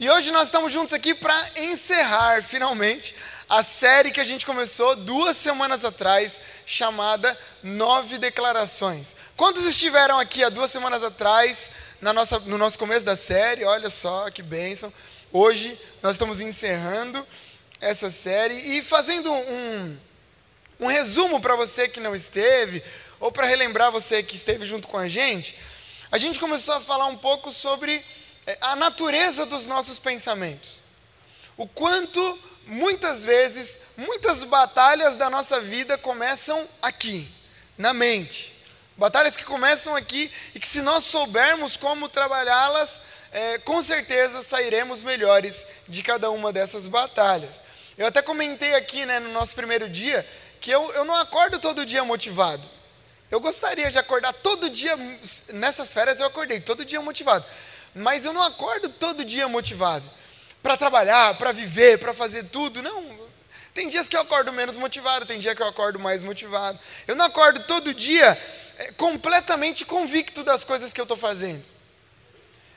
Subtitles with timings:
[0.00, 3.16] E hoje nós estamos juntos aqui para encerrar finalmente
[3.48, 9.16] a série que a gente começou duas semanas atrás, chamada Nove Declarações.
[9.36, 13.64] Quantos estiveram aqui há duas semanas atrás, na nossa, no nosso começo da série?
[13.64, 14.92] Olha só que bênção.
[15.32, 17.26] Hoje nós estamos encerrando
[17.80, 19.98] essa série e fazendo um,
[20.78, 22.84] um resumo para você que não esteve,
[23.18, 25.58] ou para relembrar você que esteve junto com a gente.
[26.08, 28.00] A gente começou a falar um pouco sobre
[28.60, 30.78] a natureza dos nossos pensamentos.
[31.56, 37.28] O quanto, muitas vezes, muitas batalhas da nossa vida começam aqui,
[37.76, 38.66] na mente.
[38.96, 43.00] Batalhas que começam aqui e que, se nós soubermos como trabalhá-las,
[43.32, 47.62] é, com certeza sairemos melhores de cada uma dessas batalhas.
[47.98, 50.26] Eu até comentei aqui né, no nosso primeiro dia
[50.60, 52.66] que eu, eu não acordo todo dia motivado.
[53.30, 54.96] Eu gostaria de acordar todo dia,
[55.54, 57.44] nessas férias eu acordei todo dia motivado
[57.94, 60.08] mas eu não acordo todo dia motivado
[60.62, 62.82] para trabalhar, para viver, para fazer tudo.
[62.82, 63.28] Não.
[63.74, 66.78] Tem dias que eu acordo menos motivado, tem dia que eu acordo mais motivado.
[67.06, 68.36] Eu não acordo todo dia
[68.78, 71.64] é, completamente convicto das coisas que eu estou fazendo.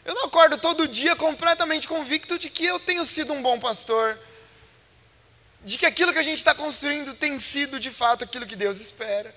[0.03, 4.17] Eu não acordo todo dia completamente convicto de que eu tenho sido um bom pastor,
[5.63, 8.79] de que aquilo que a gente está construindo tem sido de fato aquilo que Deus
[8.79, 9.33] espera.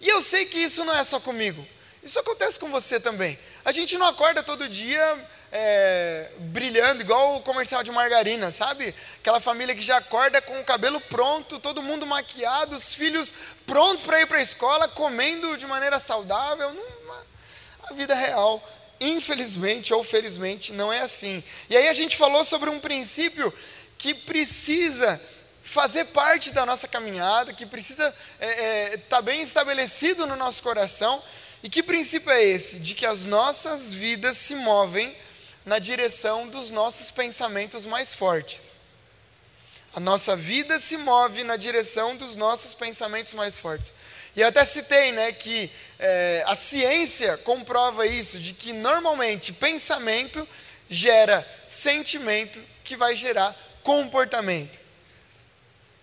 [0.00, 1.66] E eu sei que isso não é só comigo.
[2.02, 3.38] Isso acontece com você também.
[3.64, 5.18] A gente não acorda todo dia
[5.50, 8.94] é, brilhando, igual o comercial de margarina, sabe?
[9.20, 13.32] Aquela família que já acorda com o cabelo pronto, todo mundo maquiado, os filhos
[13.66, 16.72] prontos para ir para a escola, comendo de maneira saudável.
[16.72, 16.98] Não,
[17.90, 18.62] a vida real,
[19.00, 21.42] infelizmente ou felizmente, não é assim.
[21.70, 23.52] E aí a gente falou sobre um princípio
[23.96, 25.20] que precisa
[25.62, 30.62] fazer parte da nossa caminhada, que precisa estar é, é, tá bem estabelecido no nosso
[30.62, 31.22] coração
[31.62, 32.78] e que princípio é esse?
[32.78, 35.14] De que as nossas vidas se movem
[35.64, 38.78] na direção dos nossos pensamentos mais fortes.
[39.94, 43.92] A nossa vida se move na direção dos nossos pensamentos mais fortes.
[44.36, 50.46] E eu até citei né, que é, a ciência comprova isso, de que normalmente pensamento
[50.88, 54.78] gera sentimento que vai gerar comportamento.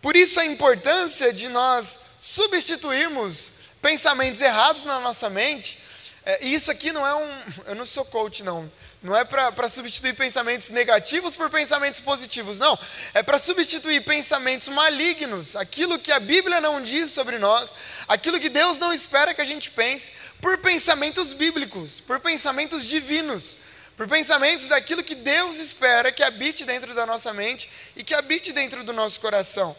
[0.01, 3.51] Por isso a importância de nós substituirmos
[3.85, 5.77] pensamentos errados na nossa mente.
[6.25, 7.41] É, isso aqui não é um.
[7.69, 8.69] Eu não sou coach, não.
[9.03, 12.79] Não é para substituir pensamentos negativos por pensamentos positivos, não.
[13.13, 17.75] É para substituir pensamentos malignos, aquilo que a Bíblia não diz sobre nós,
[18.07, 23.59] aquilo que Deus não espera que a gente pense, por pensamentos bíblicos, por pensamentos divinos,
[23.95, 28.51] por pensamentos daquilo que Deus espera que habite dentro da nossa mente e que habite
[28.51, 29.75] dentro do nosso coração.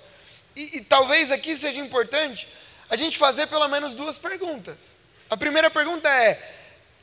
[0.54, 2.46] E, e talvez aqui seja importante
[2.88, 4.96] a gente fazer pelo menos duas perguntas.
[5.28, 6.40] A primeira pergunta é: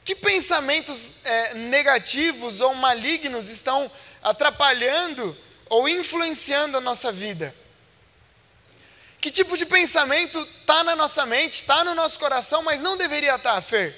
[0.04, 3.90] que pensamentos é, negativos ou malignos estão
[4.22, 5.36] atrapalhando
[5.70, 7.54] ou influenciando a nossa vida?
[9.20, 13.36] Que tipo de pensamento está na nossa mente, está no nosso coração, mas não deveria
[13.36, 13.96] estar, tá, Fer?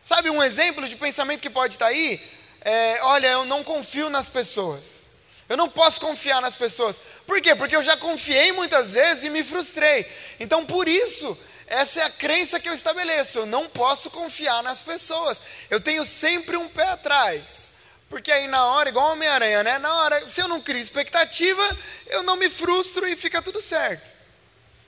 [0.00, 2.20] Sabe um exemplo de pensamento que pode estar tá aí?
[2.60, 5.11] É, olha, eu não confio nas pessoas.
[5.52, 6.98] Eu não posso confiar nas pessoas.
[7.26, 7.54] Por quê?
[7.54, 10.10] Porque eu já confiei muitas vezes e me frustrei.
[10.40, 13.40] Então, por isso, essa é a crença que eu estabeleço.
[13.40, 15.38] Eu não posso confiar nas pessoas.
[15.68, 17.70] Eu tenho sempre um pé atrás.
[18.08, 19.78] Porque aí na hora, igual Homem-Aranha, né?
[19.78, 21.76] Na hora, se eu não crio expectativa,
[22.06, 24.10] eu não me frustro e fica tudo certo.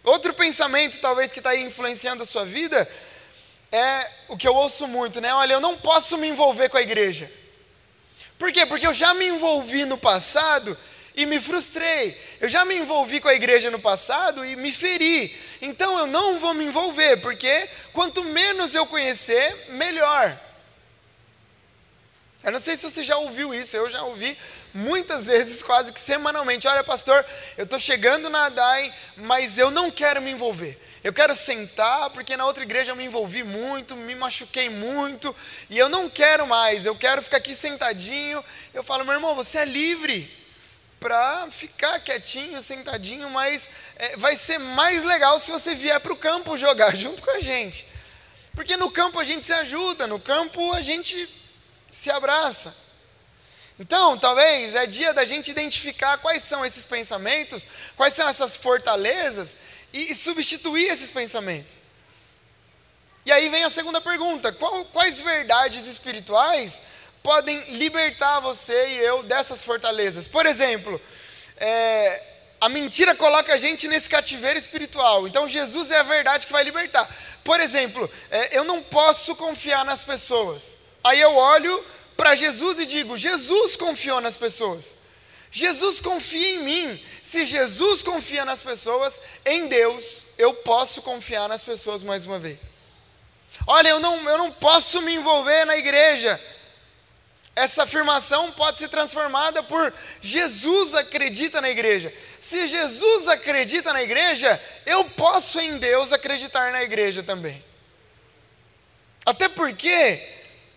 [0.03, 2.91] Outro pensamento, talvez, que está aí influenciando a sua vida,
[3.71, 5.35] é o que eu ouço muito, né?
[5.35, 7.31] Olha, eu não posso me envolver com a igreja.
[8.39, 8.67] Por quê?
[8.67, 10.77] Porque eu já me envolvi no passado
[11.15, 12.19] e me frustrei.
[12.41, 15.35] Eu já me envolvi com a igreja no passado e me feri.
[15.63, 20.41] Então eu não vou me envolver, porque quanto menos eu conhecer, melhor.
[22.43, 24.37] Eu não sei se você já ouviu isso, eu já ouvi
[24.75, 26.67] muitas vezes, quase que semanalmente.
[26.67, 27.25] Olha, pastor,
[27.57, 30.79] eu estou chegando na ADAI, mas eu não quero me envolver.
[31.05, 35.37] Eu quero sentar, porque na outra igreja eu me envolvi muito, me machuquei muito,
[35.69, 38.43] e eu não quero mais, eu quero ficar aqui sentadinho.
[38.73, 40.35] Eu falo, meu irmão, você é livre
[40.99, 46.17] para ficar quietinho, sentadinho, mas é, vai ser mais legal se você vier para o
[46.17, 47.87] campo jogar junto com a gente.
[48.55, 51.29] Porque no campo a gente se ajuda, no campo a gente
[51.91, 52.75] se abraça.
[53.79, 59.59] Então, talvez é dia da gente identificar quais são esses pensamentos, quais são essas fortalezas
[59.95, 61.77] e, e substituir esses pensamentos.
[63.25, 66.81] E aí vem a segunda pergunta: qual, quais verdades espirituais
[67.23, 70.27] podem libertar você e eu dessas fortalezas?
[70.27, 71.01] Por exemplo,
[71.57, 72.23] é,
[72.61, 75.29] a mentira coloca a gente nesse cativeiro espiritual.
[75.29, 77.09] Então Jesus é a verdade que vai libertar.
[77.45, 80.75] Por exemplo, é, eu não posso confiar nas pessoas.
[81.05, 81.85] Aí eu olho
[82.17, 85.04] para Jesus e digo: Jesus confiou nas pessoas.
[85.55, 87.05] Jesus confia em mim.
[87.23, 92.75] Se Jesus confia nas pessoas, em Deus, eu posso confiar nas pessoas mais uma vez.
[93.65, 96.41] Olha, eu não, eu não posso me envolver na igreja.
[97.55, 102.13] Essa afirmação pode ser transformada por Jesus acredita na igreja.
[102.41, 107.65] Se Jesus acredita na igreja, eu posso em Deus acreditar na igreja também.
[109.25, 110.21] Até porque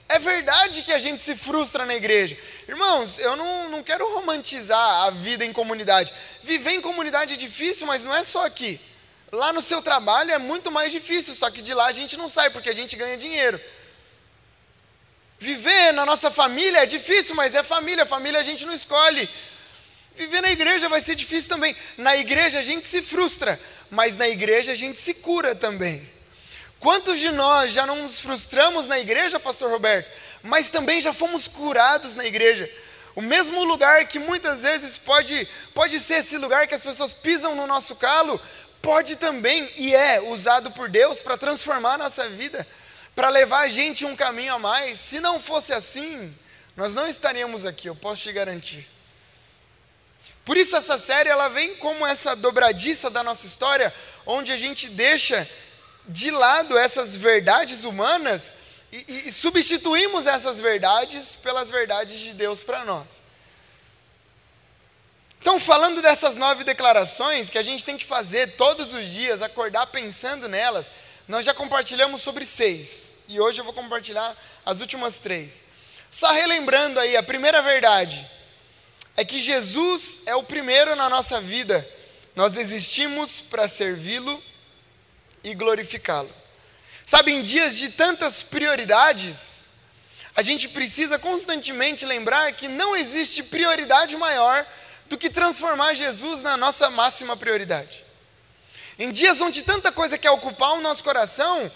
[0.09, 2.37] é verdade que a gente se frustra na igreja.
[2.67, 6.13] Irmãos, eu não, não quero romantizar a vida em comunidade.
[6.43, 8.79] Viver em comunidade é difícil, mas não é só aqui.
[9.31, 12.29] Lá no seu trabalho é muito mais difícil, só que de lá a gente não
[12.29, 13.59] sai, porque a gente ganha dinheiro.
[15.39, 19.29] Viver na nossa família é difícil, mas é família, família a gente não escolhe.
[20.15, 21.75] Viver na igreja vai ser difícil também.
[21.97, 23.59] Na igreja a gente se frustra,
[23.91, 26.16] mas na igreja a gente se cura também.
[26.87, 30.09] Quantos de nós já não nos frustramos na igreja, Pastor Roberto,
[30.41, 32.71] mas também já fomos curados na igreja?
[33.13, 37.55] O mesmo lugar que muitas vezes pode, pode ser esse lugar que as pessoas pisam
[37.55, 38.39] no nosso calo,
[38.81, 42.65] pode também e é usado por Deus para transformar a nossa vida,
[43.13, 44.97] para levar a gente um caminho a mais.
[44.97, 46.33] Se não fosse assim,
[46.77, 48.87] nós não estaríamos aqui, eu posso te garantir.
[50.45, 53.93] Por isso essa série ela vem como essa dobradiça da nossa história,
[54.25, 55.45] onde a gente deixa
[56.07, 58.53] de lado essas verdades humanas
[58.91, 63.25] e, e substituímos essas verdades pelas verdades de Deus para nós.
[65.39, 69.87] Então, falando dessas nove declarações que a gente tem que fazer todos os dias, acordar
[69.87, 70.91] pensando nelas,
[71.27, 73.15] nós já compartilhamos sobre seis.
[73.27, 75.63] E hoje eu vou compartilhar as últimas três.
[76.09, 78.25] Só relembrando aí, a primeira verdade
[79.15, 81.87] é que Jesus é o primeiro na nossa vida.
[82.35, 84.41] Nós existimos para servi-lo
[85.49, 86.29] e glorificá-lo.
[87.05, 89.65] Sabe, em dias de tantas prioridades,
[90.35, 94.65] a gente precisa constantemente lembrar que não existe prioridade maior
[95.07, 98.03] do que transformar Jesus na nossa máxima prioridade.
[98.99, 101.71] Em dias onde tanta coisa quer ocupar o nosso coração,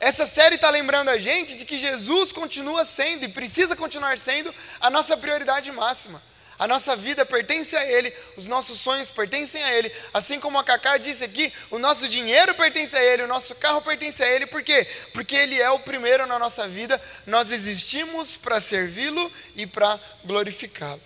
[0.00, 4.52] essa série está lembrando a gente de que Jesus continua sendo e precisa continuar sendo
[4.80, 6.20] a nossa prioridade máxima.
[6.58, 9.90] A nossa vida pertence a Ele, os nossos sonhos pertencem a Ele.
[10.12, 13.82] Assim como a Cacá disse aqui, o nosso dinheiro pertence a Ele, o nosso carro
[13.82, 14.46] pertence a Ele.
[14.46, 14.86] Por quê?
[15.12, 17.00] Porque Ele é o primeiro na nossa vida.
[17.26, 21.02] Nós existimos para servi-lo e para glorificá-lo.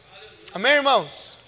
[0.53, 1.39] Amém, irmãos?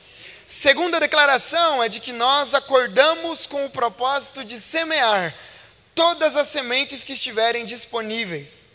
[0.46, 5.34] Segunda declaração é de que nós acordamos com o propósito de semear
[5.94, 8.69] todas as sementes que estiverem disponíveis.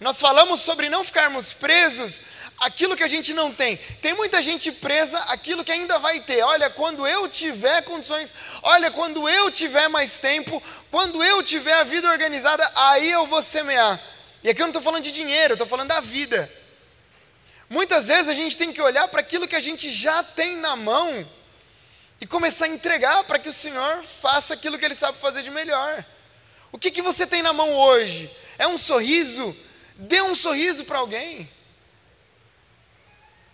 [0.00, 2.22] Nós falamos sobre não ficarmos presos
[2.58, 3.76] aquilo que a gente não tem.
[4.02, 6.42] Tem muita gente presa aquilo que ainda vai ter.
[6.42, 11.84] Olha, quando eu tiver condições, olha, quando eu tiver mais tempo, quando eu tiver a
[11.84, 14.00] vida organizada, aí eu vou semear.
[14.42, 16.50] E aqui eu não estou falando de dinheiro, eu estou falando da vida.
[17.70, 20.76] Muitas vezes a gente tem que olhar para aquilo que a gente já tem na
[20.76, 21.26] mão
[22.20, 25.50] e começar a entregar para que o Senhor faça aquilo que Ele sabe fazer de
[25.50, 26.04] melhor.
[26.72, 28.30] O que, que você tem na mão hoje?
[28.58, 29.56] É um sorriso?
[29.96, 31.48] Dê um sorriso para alguém.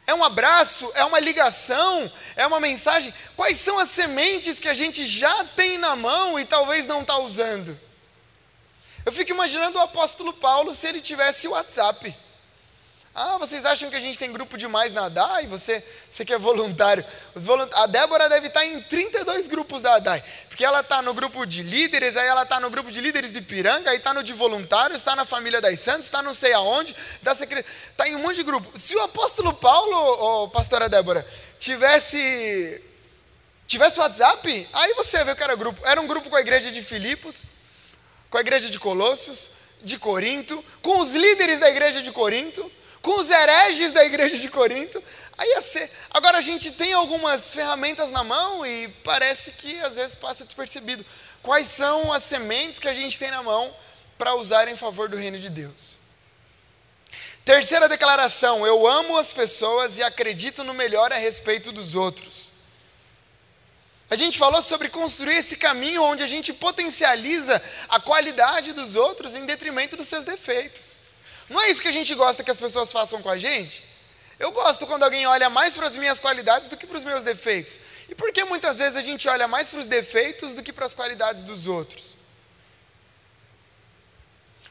[0.06, 0.90] É um abraço?
[0.94, 2.10] É uma ligação?
[2.34, 3.14] É uma mensagem?
[3.36, 7.16] Quais são as sementes que a gente já tem na mão e talvez não está
[7.18, 7.78] usando?
[9.04, 12.14] Eu fico imaginando o apóstolo Paulo se ele tivesse o WhatsApp.
[13.12, 15.46] Ah, vocês acham que a gente tem grupo demais na ADAI?
[15.48, 17.04] Você, você que é voluntário.
[17.34, 17.68] Volunt...
[17.74, 20.22] A Débora deve estar em 32 grupos da ADAI.
[20.48, 23.42] Porque ela está no grupo de líderes, aí ela está no grupo de líderes de
[23.42, 26.94] Piranga, aí está no de voluntários, está na família das Santos, está não sei aonde,
[27.16, 27.66] está secret...
[27.96, 28.78] Tá em um monte de grupo.
[28.78, 31.26] Se o apóstolo Paulo, oh, pastora Débora,
[31.58, 32.86] tivesse
[33.66, 35.80] tivesse WhatsApp, aí você vê que era grupo.
[35.84, 37.48] Era um grupo com a igreja de Filipos,
[38.28, 39.50] com a igreja de Colossos,
[39.82, 42.70] de Corinto, com os líderes da igreja de Corinto
[43.02, 45.02] com os hereges da igreja de Corinto,
[45.38, 45.90] aí ia ser.
[46.10, 51.04] Agora a gente tem algumas ferramentas na mão e parece que às vezes passa despercebido.
[51.42, 53.74] Quais são as sementes que a gente tem na mão
[54.18, 55.98] para usar em favor do reino de Deus?
[57.44, 62.52] Terceira declaração: eu amo as pessoas e acredito no melhor a respeito dos outros.
[64.10, 69.36] A gente falou sobre construir esse caminho onde a gente potencializa a qualidade dos outros
[69.36, 70.99] em detrimento dos seus defeitos.
[71.50, 73.84] Não é isso que a gente gosta que as pessoas façam com a gente?
[74.38, 77.24] Eu gosto quando alguém olha mais para as minhas qualidades do que para os meus
[77.24, 77.78] defeitos.
[78.08, 80.86] E por que muitas vezes a gente olha mais para os defeitos do que para
[80.86, 82.14] as qualidades dos outros?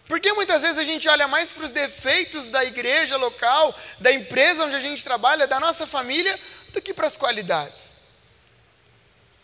[0.08, 4.12] Por que muitas vezes a gente olha mais para os defeitos da igreja local, da
[4.12, 7.94] empresa onde a gente trabalha, da nossa família, do que para as qualidades?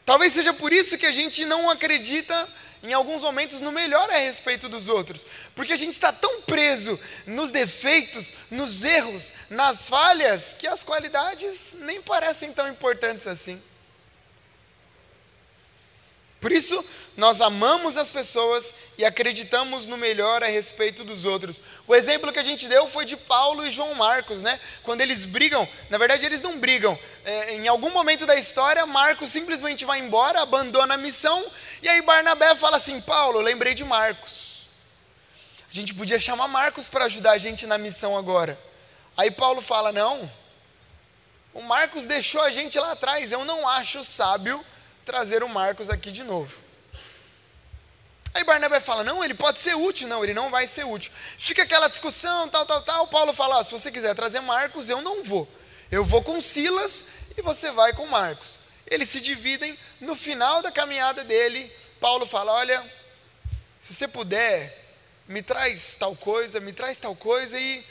[0.06, 2.50] Talvez seja por isso que a gente não acredita
[2.86, 5.26] em alguns momentos, no melhor a respeito dos outros,
[5.56, 11.78] porque a gente está tão preso nos defeitos, nos erros, nas falhas, que as qualidades
[11.80, 13.62] nem parecem tão importantes assim.
[16.40, 16.80] Por isso,
[17.18, 21.60] nós amamos as pessoas e acreditamos no melhor a respeito dos outros.
[21.88, 24.60] O exemplo que a gente deu foi de Paulo e João Marcos, né?
[24.84, 26.98] Quando eles brigam, na verdade eles não brigam.
[27.24, 31.44] É, em algum momento da história, Marcos simplesmente vai embora, abandona a missão,
[31.86, 34.68] e aí Barnabé fala assim: Paulo, lembrei de Marcos.
[35.70, 38.58] A gente podia chamar Marcos para ajudar a gente na missão agora.
[39.16, 40.28] Aí Paulo fala: Não,
[41.54, 44.66] o Marcos deixou a gente lá atrás, eu não acho sábio
[45.06, 46.52] trazer o Marcos aqui de novo.
[48.34, 50.08] Aí Barnabé fala: não, ele pode ser útil.
[50.08, 51.12] Não, ele não vai ser útil.
[51.38, 53.08] Fica aquela discussão, tal, tal, tal.
[53.10, 55.48] Paulo fala: ah, se você quiser trazer Marcos, eu não vou.
[55.92, 57.06] Eu vou com Silas
[57.38, 58.60] e você vai com Marcos.
[58.88, 59.78] Eles se dividem.
[60.02, 62.84] No final da caminhada dele, Paulo fala: olha,
[63.80, 64.86] se você puder,
[65.28, 67.86] me traz tal coisa, me traz tal coisa e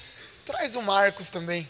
[0.45, 1.69] traz o Marcos também.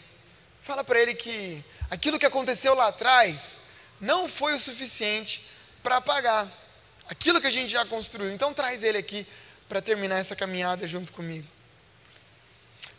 [0.61, 3.59] Fala para ele que aquilo que aconteceu lá atrás
[4.01, 5.43] não foi o suficiente
[5.81, 6.51] para pagar
[7.07, 8.31] aquilo que a gente já construiu.
[8.33, 9.25] Então traz ele aqui
[9.69, 11.54] para terminar essa caminhada junto comigo.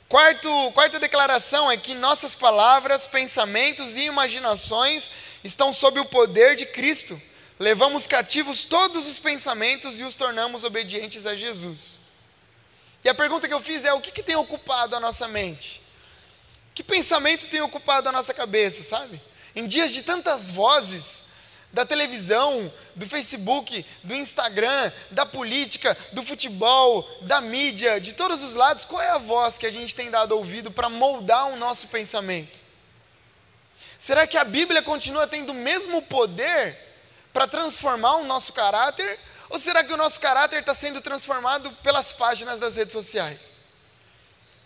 [0.08, 5.10] Quarto, quarta declaração é que nossas palavras, pensamentos e imaginações
[5.42, 7.20] estão sob o poder de Cristo.
[7.58, 12.00] Levamos cativos todos os pensamentos e os tornamos obedientes a Jesus.
[13.02, 15.82] E a pergunta que eu fiz é: o que, que tem ocupado a nossa mente?
[16.72, 19.20] Que pensamento tem ocupado a nossa cabeça, sabe?
[19.56, 21.22] Em dias de tantas vozes,
[21.76, 28.54] da televisão, do Facebook, do Instagram, da política, do futebol, da mídia, de todos os
[28.54, 31.88] lados, qual é a voz que a gente tem dado ouvido para moldar o nosso
[31.88, 32.60] pensamento?
[33.98, 36.74] Será que a Bíblia continua tendo o mesmo poder
[37.30, 39.18] para transformar o nosso caráter?
[39.50, 43.58] Ou será que o nosso caráter está sendo transformado pelas páginas das redes sociais?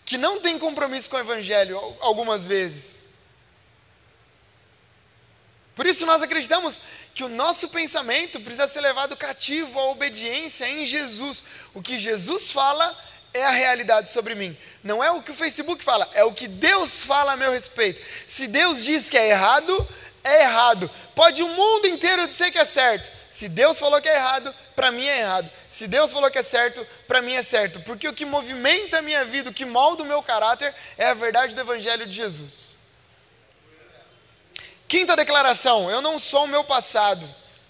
[0.05, 3.01] Que não tem compromisso com o Evangelho algumas vezes.
[5.75, 6.81] Por isso nós acreditamos
[7.15, 11.43] que o nosso pensamento precisa ser levado cativo à obediência em Jesus.
[11.73, 12.97] O que Jesus fala
[13.33, 14.55] é a realidade sobre mim.
[14.83, 18.01] Não é o que o Facebook fala, é o que Deus fala a meu respeito.
[18.25, 19.87] Se Deus diz que é errado,
[20.23, 20.89] é errado.
[21.15, 23.09] Pode o mundo inteiro dizer que é certo.
[23.29, 25.49] Se Deus falou que é errado, para mim é errado.
[25.69, 27.79] Se Deus falou que é certo, para mim é certo.
[27.81, 31.13] Porque o que movimenta a minha vida, o que molda o meu caráter, é a
[31.13, 32.75] verdade do Evangelho de Jesus.
[34.91, 37.25] Quinta declaração: eu não sou o meu passado,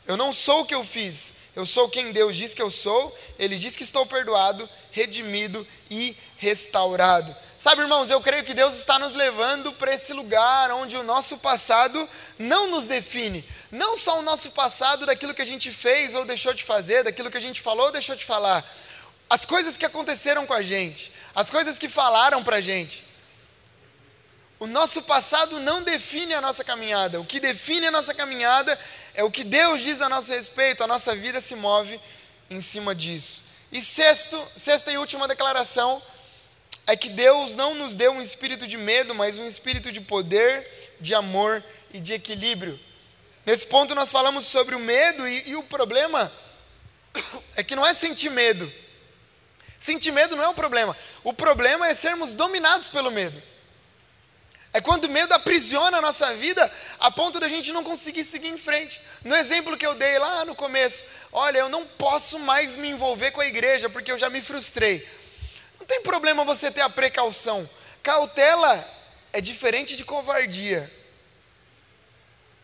[0.07, 3.15] eu não sou o que eu fiz, eu sou quem Deus diz que eu sou,
[3.37, 7.35] Ele diz que estou perdoado, redimido e restaurado.
[7.55, 11.37] Sabe, irmãos, eu creio que Deus está nos levando para esse lugar onde o nosso
[11.37, 12.09] passado
[12.39, 13.45] não nos define.
[13.71, 17.29] Não só o nosso passado daquilo que a gente fez ou deixou de fazer, daquilo
[17.29, 18.67] que a gente falou ou deixou de falar.
[19.29, 23.10] As coisas que aconteceram com a gente, as coisas que falaram para a gente.
[24.61, 27.19] O nosso passado não define a nossa caminhada.
[27.19, 28.79] O que define a nossa caminhada
[29.15, 30.83] é o que Deus diz a nosso respeito.
[30.83, 31.99] A nossa vida se move
[32.47, 33.41] em cima disso.
[33.71, 35.99] E sexto, sexta e última declaração
[36.85, 40.95] é que Deus não nos deu um espírito de medo, mas um espírito de poder,
[40.99, 42.79] de amor e de equilíbrio.
[43.43, 46.31] Nesse ponto nós falamos sobre o medo e, e o problema
[47.57, 48.71] é que não é sentir medo.
[49.79, 50.95] Sentir medo não é o problema.
[51.23, 53.49] O problema é sermos dominados pelo medo.
[54.73, 58.47] É quando o medo aprisiona a nossa vida a ponto da gente não conseguir seguir
[58.47, 59.01] em frente.
[59.23, 63.31] No exemplo que eu dei lá no começo, olha, eu não posso mais me envolver
[63.31, 65.05] com a igreja porque eu já me frustrei.
[65.77, 67.69] Não tem problema você ter a precaução.
[68.01, 68.87] Cautela
[69.33, 70.89] é diferente de covardia.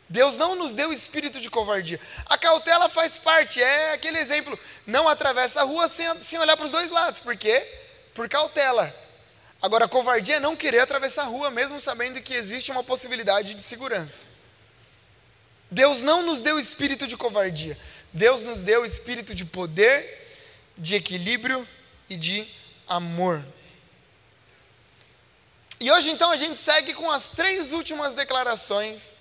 [0.09, 1.99] Deus não nos deu espírito de covardia.
[2.27, 4.57] A cautela faz parte, é aquele exemplo.
[4.85, 7.19] Não atravessa a rua sem, sem olhar para os dois lados.
[7.19, 7.67] Por quê?
[8.13, 8.95] Por cautela.
[9.61, 13.61] Agora, covardia é não querer atravessar a rua, mesmo sabendo que existe uma possibilidade de
[13.61, 14.25] segurança.
[15.69, 17.77] Deus não nos deu espírito de covardia.
[18.13, 20.27] Deus nos deu espírito de poder,
[20.77, 21.67] de equilíbrio
[22.09, 22.47] e de
[22.87, 23.43] amor.
[25.79, 29.15] E hoje então a gente segue com as três últimas declarações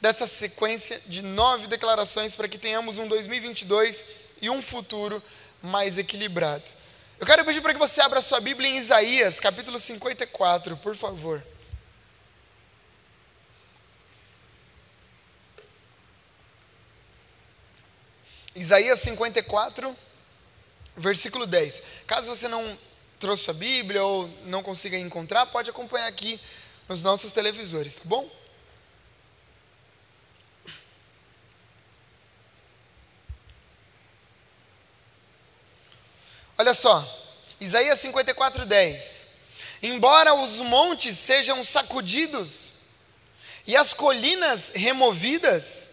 [0.00, 4.04] dessa sequência de nove declarações para que tenhamos um 2022
[4.40, 5.22] e um futuro
[5.62, 6.64] mais equilibrado.
[7.22, 11.40] Eu quero pedir para que você abra sua Bíblia em Isaías, capítulo 54, por favor.
[18.56, 19.96] Isaías 54,
[20.96, 21.82] versículo 10.
[22.08, 22.76] Caso você não
[23.20, 26.40] trouxe a Bíblia ou não consiga encontrar, pode acompanhar aqui
[26.88, 28.28] nos nossos televisores, tá bom?
[36.62, 37.04] Olha só,
[37.60, 39.26] Isaías 54, 10.
[39.82, 42.68] Embora os montes sejam sacudidos
[43.66, 45.88] e as colinas removidas,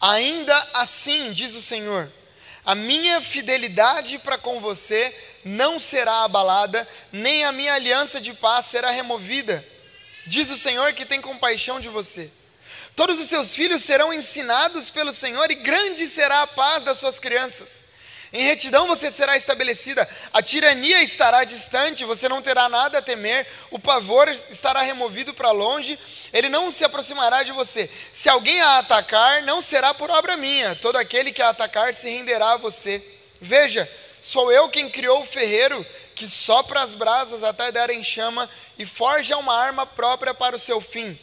[0.00, 2.10] ainda assim, diz o Senhor,
[2.64, 8.66] a minha fidelidade para com você não será abalada, nem a minha aliança de paz
[8.66, 9.64] será removida,
[10.26, 12.28] diz o Senhor que tem compaixão de você.
[12.96, 17.20] Todos os seus filhos serão ensinados pelo Senhor, e grande será a paz das suas
[17.20, 17.91] crianças.
[18.32, 23.46] Em retidão você será estabelecida, a tirania estará distante, você não terá nada a temer,
[23.70, 25.98] o pavor estará removido para longe,
[26.32, 27.88] ele não se aproximará de você.
[28.10, 32.08] Se alguém a atacar, não será por obra minha, todo aquele que a atacar se
[32.08, 33.02] renderá a você.
[33.38, 33.86] Veja,
[34.18, 35.84] sou eu quem criou o ferreiro,
[36.14, 38.48] que sopra as brasas até darem chama
[38.78, 41.18] e forja uma arma própria para o seu fim.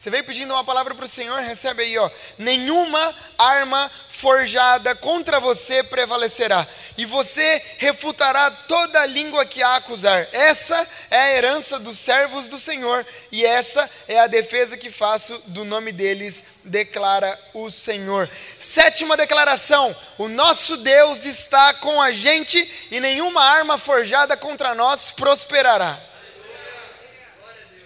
[0.00, 2.10] Você veio pedindo uma palavra para o Senhor, recebe aí, ó.
[2.38, 6.66] Nenhuma arma forjada contra você prevalecerá,
[6.96, 10.26] e você refutará toda língua que a acusar.
[10.32, 15.38] Essa é a herança dos servos do Senhor, e essa é a defesa que faço
[15.50, 18.26] do nome deles, declara o Senhor.
[18.58, 25.10] Sétima declaração: o nosso Deus está com a gente, e nenhuma arma forjada contra nós
[25.10, 25.94] prosperará.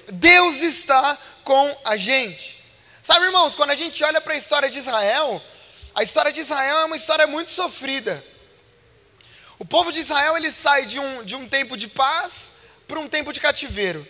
[0.06, 2.64] Deus está com a gente.
[3.02, 5.42] Sabe, irmãos, quando a gente olha para a história de Israel,
[5.94, 8.24] a história de Israel é uma história muito sofrida.
[9.58, 12.52] O povo de Israel ele sai de um, de um tempo de paz
[12.88, 14.04] para um tempo de cativeiro.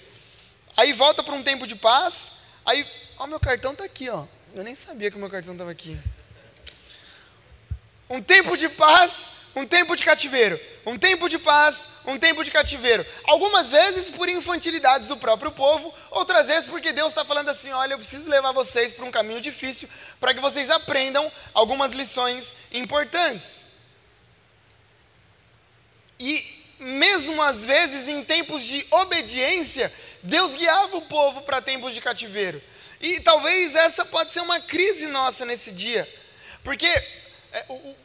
[0.76, 2.32] Aí volta para um tempo de paz.
[2.64, 2.86] Aí,
[3.18, 4.24] ó, meu cartão está aqui, ó.
[4.54, 5.98] Eu nem sabia que o meu cartão estava aqui.
[8.08, 12.50] Um tempo de paz um tempo de cativeiro, um tempo de paz, um tempo de
[12.50, 13.06] cativeiro.
[13.24, 17.94] Algumas vezes por infantilidades do próprio povo, outras vezes porque Deus está falando assim: olha,
[17.94, 23.64] eu preciso levar vocês para um caminho difícil para que vocês aprendam algumas lições importantes.
[26.18, 29.92] E mesmo às vezes em tempos de obediência,
[30.22, 32.60] Deus guiava o povo para tempos de cativeiro.
[33.00, 36.08] E talvez essa pode ser uma crise nossa nesse dia,
[36.62, 37.96] porque é, o,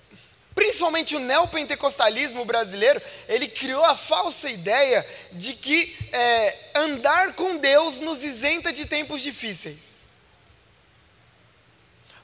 [0.59, 8.01] principalmente o neopentecostalismo brasileiro, ele criou a falsa ideia de que é, andar com Deus
[8.01, 10.07] nos isenta de tempos difíceis.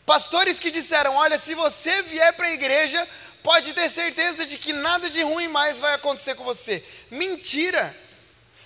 [0.05, 3.07] Pastores que disseram: olha, se você vier para a igreja,
[3.41, 6.83] pode ter certeza de que nada de ruim mais vai acontecer com você.
[7.09, 7.95] Mentira!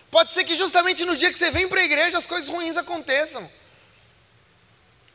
[0.10, 2.76] Pode ser que justamente no dia que você vem para a igreja as coisas ruins
[2.76, 3.48] aconteçam.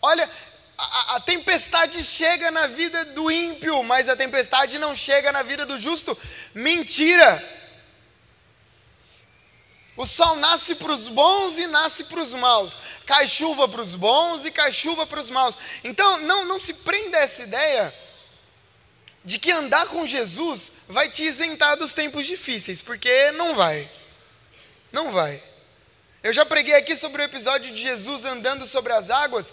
[0.00, 0.30] Olha,
[0.76, 5.64] a, a, tempestade chega na vida do ímpio, mas a tempestade não chega na vida
[5.64, 6.16] do justo.
[6.54, 7.62] Mentira!
[9.96, 12.78] O sol nasce para os bons e nasce para os maus.
[13.06, 15.56] Cai chuva para os bons e cai chuva para os maus.
[15.84, 17.94] Então, não, não se prenda a essa ideia
[19.24, 23.88] de que andar com Jesus vai te isentar dos tempos difíceis, porque não vai.
[24.90, 25.40] Não vai.
[26.24, 29.52] Eu já preguei aqui sobre o episódio de Jesus andando sobre as águas,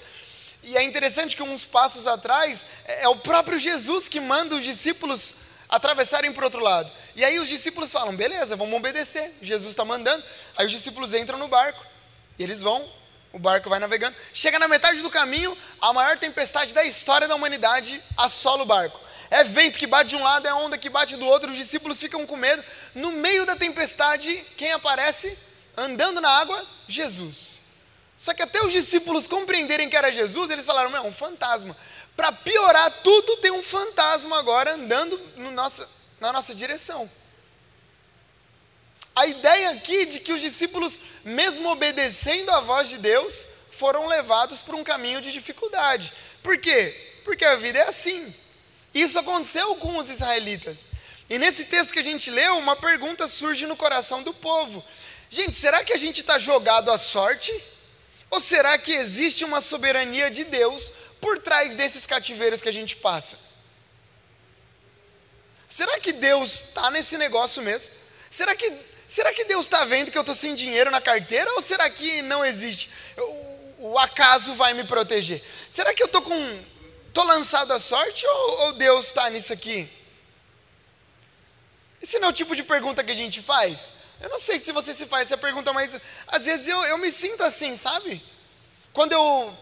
[0.64, 4.64] e é interessante que uns passos atrás é, é o próprio Jesus que manda os
[4.64, 6.92] discípulos atravessarem para o outro lado.
[7.16, 9.34] E aí os discípulos falam: beleza, vamos obedecer.
[9.42, 10.24] Jesus está mandando.
[10.58, 11.84] Aí os discípulos entram no barco
[12.38, 12.88] e eles vão.
[13.34, 14.16] O barco vai navegando.
[14.34, 19.00] Chega na metade do caminho, a maior tempestade da história da humanidade assola o barco.
[19.30, 21.50] É vento que bate de um lado, é onda que bate do outro.
[21.50, 22.62] Os discípulos ficam com medo.
[22.94, 25.38] No meio da tempestade, quem aparece
[25.78, 26.68] andando na água?
[26.90, 27.51] Jesus.
[28.22, 31.76] Só que até os discípulos compreenderem que era Jesus, eles falaram: é um fantasma.
[32.16, 37.10] Para piorar tudo, tem um fantasma agora andando no nossa, na nossa direção.
[39.16, 44.62] A ideia aqui de que os discípulos, mesmo obedecendo a voz de Deus, foram levados
[44.62, 46.14] por um caminho de dificuldade.
[46.44, 47.22] Por quê?
[47.24, 48.36] Porque a vida é assim.
[48.94, 50.86] Isso aconteceu com os israelitas.
[51.28, 54.84] E nesse texto que a gente leu, uma pergunta surge no coração do povo:
[55.28, 57.52] Gente, será que a gente está jogado à sorte?
[58.32, 62.96] Ou será que existe uma soberania de Deus por trás desses cativeiros que a gente
[62.96, 63.38] passa?
[65.68, 67.94] Será que Deus está nesse negócio mesmo?
[68.30, 68.74] Será que,
[69.06, 71.52] será que Deus está vendo que eu estou sem dinheiro na carteira?
[71.54, 72.90] Ou será que não existe?
[73.18, 75.44] O, o acaso vai me proteger?
[75.70, 76.72] Será que eu estou com.
[77.08, 79.90] Estou lançado à sorte ou, ou Deus está nisso aqui?
[82.02, 84.01] Esse não é o tipo de pergunta que a gente faz?
[84.22, 87.12] Eu não sei se você se faz essa pergunta, mas às vezes eu, eu me
[87.12, 88.24] sinto assim, sabe?
[88.94, 89.58] Quando eu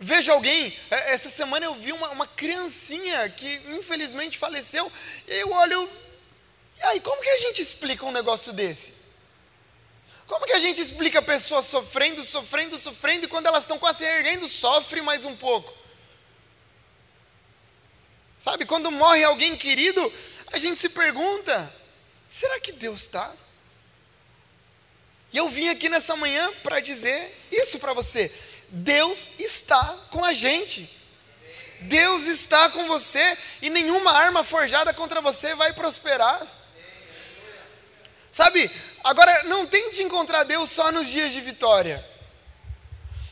[0.00, 4.90] vejo alguém, é, essa semana eu vi uma, uma criancinha que infelizmente faleceu,
[5.28, 5.90] e eu olho,
[6.78, 8.94] e aí, como que a gente explica um negócio desse?
[10.26, 14.48] Como que a gente explica pessoas sofrendo, sofrendo, sofrendo, e quando elas estão quase erguendo,
[14.48, 15.72] sofre mais um pouco?
[18.40, 20.12] Sabe, quando morre alguém querido,
[20.52, 21.74] a gente se pergunta:
[22.26, 23.32] será que Deus está?
[25.32, 28.32] E eu vim aqui nessa manhã para dizer isso para você.
[28.68, 30.88] Deus está com a gente.
[31.82, 36.46] Deus está com você e nenhuma arma forjada contra você vai prosperar.
[38.30, 38.70] Sabe,
[39.04, 42.04] agora não tente encontrar Deus só nos dias de vitória.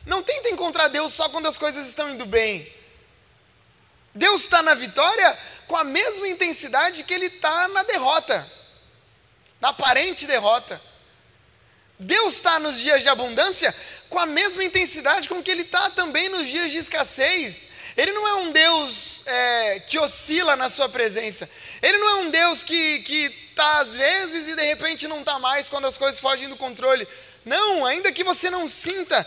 [0.06, 2.70] Não tente encontrar Deus só quando as coisas estão indo bem.
[4.14, 8.46] Deus está na vitória com a mesma intensidade que Ele está na derrota,
[9.60, 10.80] na aparente derrota.
[11.98, 13.74] Deus está nos dias de abundância
[14.08, 17.68] com a mesma intensidade com que Ele está também nos dias de escassez.
[17.96, 21.48] Ele não é um Deus é, que oscila na sua presença.
[21.80, 23.04] Ele não é um Deus que
[23.50, 27.06] está às vezes e de repente não está mais quando as coisas fogem do controle.
[27.44, 29.26] Não, ainda que você não sinta,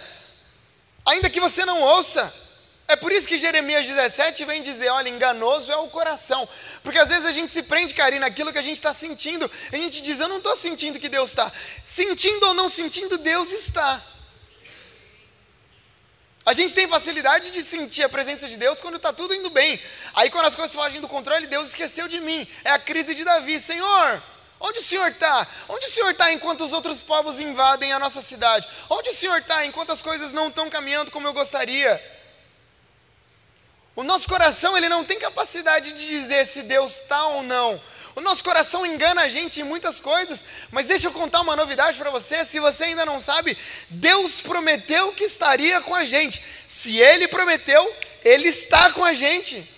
[1.06, 2.47] ainda que você não ouça.
[2.90, 6.48] É por isso que Jeremias 17 vem dizer: olha, enganoso é o coração.
[6.82, 9.50] Porque às vezes a gente se prende, Karina, naquilo que a gente está sentindo.
[9.72, 11.52] A gente diz: eu não estou sentindo que Deus está.
[11.84, 14.02] Sentindo ou não sentindo, Deus está.
[16.46, 19.78] A gente tem facilidade de sentir a presença de Deus quando está tudo indo bem.
[20.16, 22.48] Aí quando as coisas fogem do controle, Deus esqueceu de mim.
[22.64, 23.60] É a crise de Davi.
[23.60, 24.24] Senhor,
[24.62, 25.46] onde o Senhor está?
[25.68, 28.66] Onde o Senhor está enquanto os outros povos invadem a nossa cidade?
[28.90, 32.17] Onde o Senhor está enquanto as coisas não estão caminhando como eu gostaria?
[33.98, 37.82] O nosso coração ele não tem capacidade de dizer se Deus está ou não.
[38.16, 41.98] O nosso coração engana a gente em muitas coisas, mas deixa eu contar uma novidade
[41.98, 42.46] para você.
[42.46, 43.58] Se você ainda não sabe,
[43.90, 46.40] Deus prometeu que estaria com a gente.
[46.68, 47.92] Se Ele prometeu,
[48.24, 49.77] Ele está com a gente.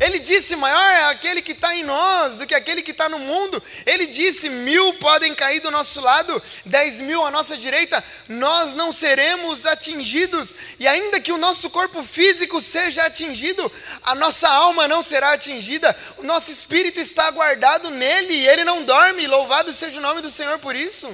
[0.00, 3.18] Ele disse: maior é aquele que está em nós do que aquele que está no
[3.18, 3.62] mundo.
[3.84, 8.90] Ele disse: mil podem cair do nosso lado, dez mil à nossa direita, nós não
[8.92, 10.54] seremos atingidos.
[10.78, 13.70] E ainda que o nosso corpo físico seja atingido,
[14.02, 15.94] a nossa alma não será atingida.
[16.16, 19.26] O nosso espírito está guardado nele e ele não dorme.
[19.26, 21.08] Louvado seja o nome do Senhor por isso.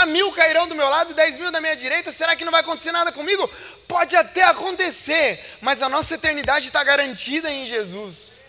[0.00, 2.62] A mil cairão do meu lado, dez mil da minha direita, será que não vai
[2.62, 3.46] acontecer nada comigo?
[3.86, 8.44] Pode até acontecer, mas a nossa eternidade está garantida em Jesus.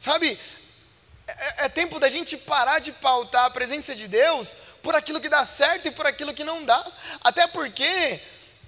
[0.00, 0.38] Sabe,
[1.26, 5.28] é, é, tempo da gente parar de pautar a presença de Deus por aquilo que
[5.28, 6.92] dá certo e por aquilo que não dá.
[7.22, 8.20] Até porque,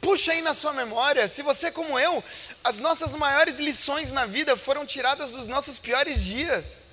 [0.03, 2.23] puxa aí na sua memória, se você como eu,
[2.63, 6.92] as nossas maiores lições na vida foram tiradas dos nossos piores dias.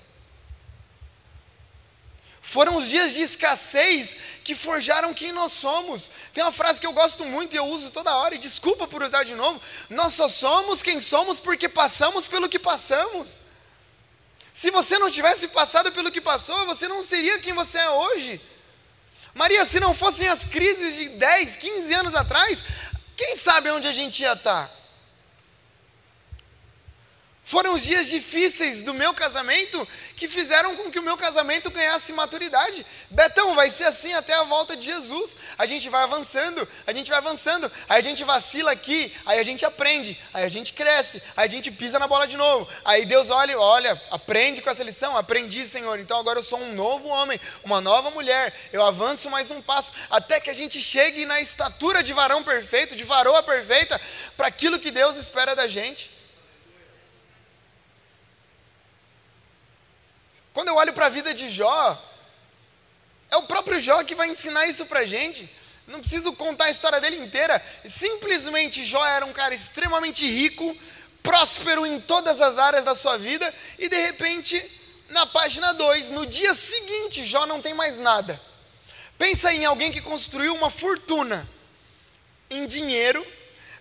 [2.49, 6.09] Foram os dias de escassez que forjaram quem nós somos.
[6.33, 9.03] Tem uma frase que eu gosto muito e eu uso toda hora, e desculpa por
[9.03, 9.61] usar de novo.
[9.87, 13.39] Nós só somos quem somos porque passamos pelo que passamos.
[14.51, 18.41] Se você não tivesse passado pelo que passou, você não seria quem você é hoje.
[19.35, 22.63] Maria, se não fossem as crises de 10, 15 anos atrás,
[23.15, 24.67] quem sabe onde a gente ia estar?
[27.49, 32.13] Foram os dias difíceis do meu casamento que fizeram com que o meu casamento ganhasse
[32.13, 32.85] maturidade.
[33.09, 35.35] Betão, vai ser assim até a volta de Jesus.
[35.57, 39.43] A gente vai avançando, a gente vai avançando, aí a gente vacila aqui, aí a
[39.43, 42.69] gente aprende, aí a gente cresce, aí a gente pisa na bola de novo.
[42.85, 45.99] Aí Deus olha, olha, aprende com essa lição, aprendi, Senhor.
[45.99, 48.53] Então agora eu sou um novo homem, uma nova mulher.
[48.71, 52.95] Eu avanço mais um passo até que a gente chegue na estatura de varão perfeito,
[52.95, 53.99] de varoa perfeita,
[54.37, 56.18] para aquilo que Deus espera da gente.
[60.53, 62.09] Quando eu olho para a vida de Jó,
[63.31, 65.49] é o próprio Jó que vai ensinar isso para a gente.
[65.87, 67.63] Não preciso contar a história dele inteira.
[67.87, 70.75] Simplesmente Jó era um cara extremamente rico,
[71.23, 74.63] próspero em todas as áreas da sua vida, e de repente,
[75.09, 78.39] na página 2, no dia seguinte, Jó não tem mais nada.
[79.17, 81.47] Pensa em alguém que construiu uma fortuna
[82.49, 83.25] em dinheiro.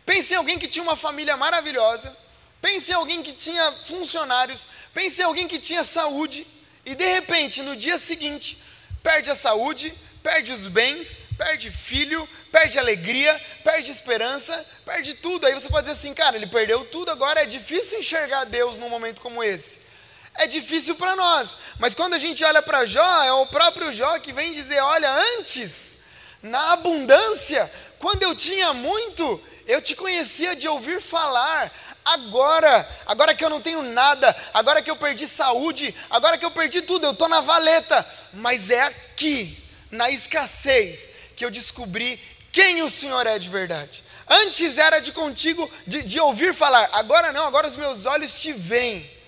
[0.04, 2.14] Pense em alguém que tinha uma família maravilhosa.
[2.60, 4.66] Pense em alguém que tinha funcionários.
[4.92, 6.46] Pense em alguém que tinha saúde.
[6.84, 8.58] E de repente, no dia seguinte,
[9.02, 9.92] perde a saúde,
[10.22, 14.52] perde os bens, perde filho, perde alegria, perde esperança,
[14.84, 15.46] perde tudo.
[15.46, 18.88] Aí você pode dizer assim, cara, ele perdeu tudo, agora é difícil enxergar Deus num
[18.88, 19.88] momento como esse.
[20.34, 24.18] É difícil para nós, mas quando a gente olha para Jó, é o próprio Jó
[24.20, 26.04] que vem dizer: olha, antes,
[26.42, 31.72] na abundância, quando eu tinha muito, eu te conhecia de ouvir falar,
[32.14, 36.50] agora, agora que eu não tenho nada, agora que eu perdi saúde, agora que eu
[36.50, 39.56] perdi tudo, eu estou na valeta, mas é aqui,
[39.90, 42.20] na escassez, que eu descobri
[42.52, 44.02] quem o Senhor é de verdade.
[44.28, 48.52] Antes era de contigo, de, de ouvir falar, agora não, agora os meus olhos te
[48.52, 49.18] veem.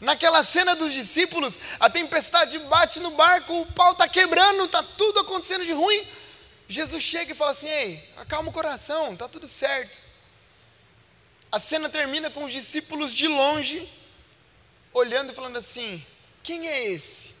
[0.00, 5.20] Naquela cena dos discípulos, a tempestade bate no barco, o pau está quebrando, está tudo
[5.20, 6.06] acontecendo de ruim.
[6.66, 10.09] Jesus chega e fala assim: Ei, acalma o coração, está tudo certo.
[11.52, 13.86] A cena termina com os discípulos de longe,
[14.92, 16.04] olhando e falando assim:
[16.42, 17.34] Quem é esse?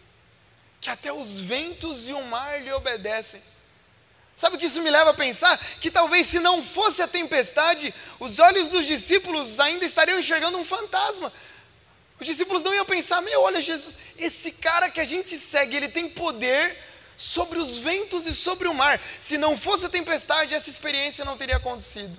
[0.80, 3.40] Que até os ventos e o mar lhe obedecem.
[4.34, 5.56] Sabe o que isso me leva a pensar?
[5.80, 10.64] Que talvez se não fosse a tempestade, os olhos dos discípulos ainda estariam enxergando um
[10.64, 11.30] fantasma.
[12.18, 15.88] Os discípulos não iam pensar: meu, olha, Jesus, esse cara que a gente segue, ele
[15.88, 16.76] tem poder
[17.16, 19.00] sobre os ventos e sobre o mar.
[19.20, 22.16] Se não fosse a tempestade, essa experiência não teria acontecido.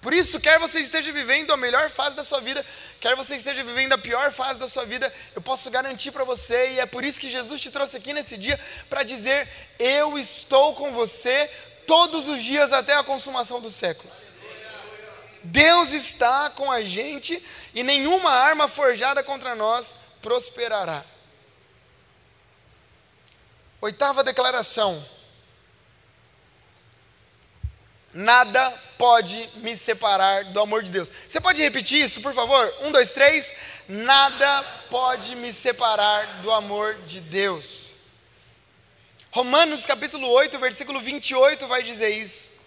[0.00, 2.64] Por isso, quer você esteja vivendo a melhor fase da sua vida,
[3.00, 6.72] quer você esteja vivendo a pior fase da sua vida, eu posso garantir para você,
[6.72, 8.58] e é por isso que Jesus te trouxe aqui nesse dia,
[8.88, 11.50] para dizer: Eu estou com você
[11.86, 14.32] todos os dias até a consumação dos séculos.
[15.42, 17.42] Deus está com a gente
[17.74, 21.02] e nenhuma arma forjada contra nós prosperará.
[23.80, 25.02] Oitava declaração
[28.20, 31.08] Nada pode me separar do amor de Deus.
[31.28, 32.74] Você pode repetir isso, por favor?
[32.80, 33.54] Um, dois, três.
[33.88, 37.90] Nada pode me separar do amor de Deus.
[39.30, 42.58] Romanos capítulo 8, versículo 28 vai dizer isso.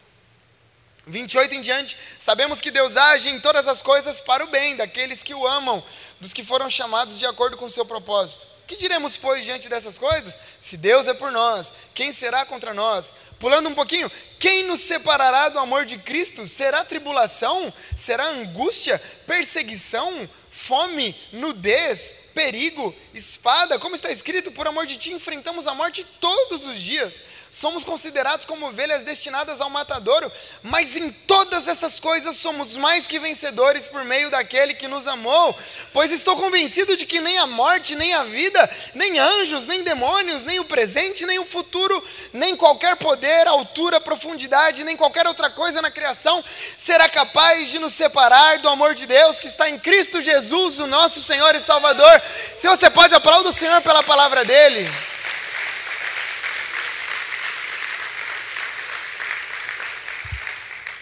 [1.06, 5.22] 28 em diante, sabemos que Deus age em todas as coisas para o bem daqueles
[5.22, 5.84] que o amam,
[6.22, 8.48] dos que foram chamados de acordo com o seu propósito.
[8.68, 10.34] Que diremos, pois, diante dessas coisas?
[10.62, 13.14] Se Deus é por nós, quem será contra nós?
[13.42, 16.48] Pulando um pouquinho, quem nos separará do amor de Cristo?
[16.48, 17.74] Será tribulação?
[17.98, 19.02] Será angústia?
[19.26, 20.30] Perseguição?
[20.52, 21.16] Fome?
[21.34, 22.30] Nudez?
[22.36, 22.96] Perigo?
[23.16, 23.80] Espada?
[23.80, 27.20] Como está escrito, por amor de ti enfrentamos a morte todos os dias
[27.52, 30.32] somos considerados como ovelhas destinadas ao matadouro,
[30.64, 35.54] mas em todas essas coisas somos mais que vencedores por meio daquele que nos amou,
[35.92, 40.46] pois estou convencido de que nem a morte, nem a vida, nem anjos, nem demônios,
[40.46, 45.82] nem o presente, nem o futuro, nem qualquer poder, altura, profundidade, nem qualquer outra coisa
[45.82, 46.42] na criação
[46.78, 50.88] será capaz de nos separar do amor de Deus que está em Cristo Jesus, o
[50.88, 52.22] nosso Senhor e Salvador.
[52.58, 55.11] Se você pode aplaudir o Senhor pela palavra dele.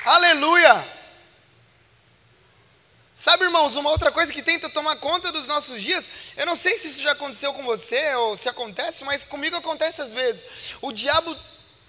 [0.10, 0.84] Aleluia!
[3.14, 6.80] Sabe, irmãos, uma outra coisa que tenta tomar conta dos nossos dias, eu não sei
[6.80, 10.48] se isso já aconteceu com você ou se acontece, mas comigo acontece às vezes.
[10.82, 11.38] O diabo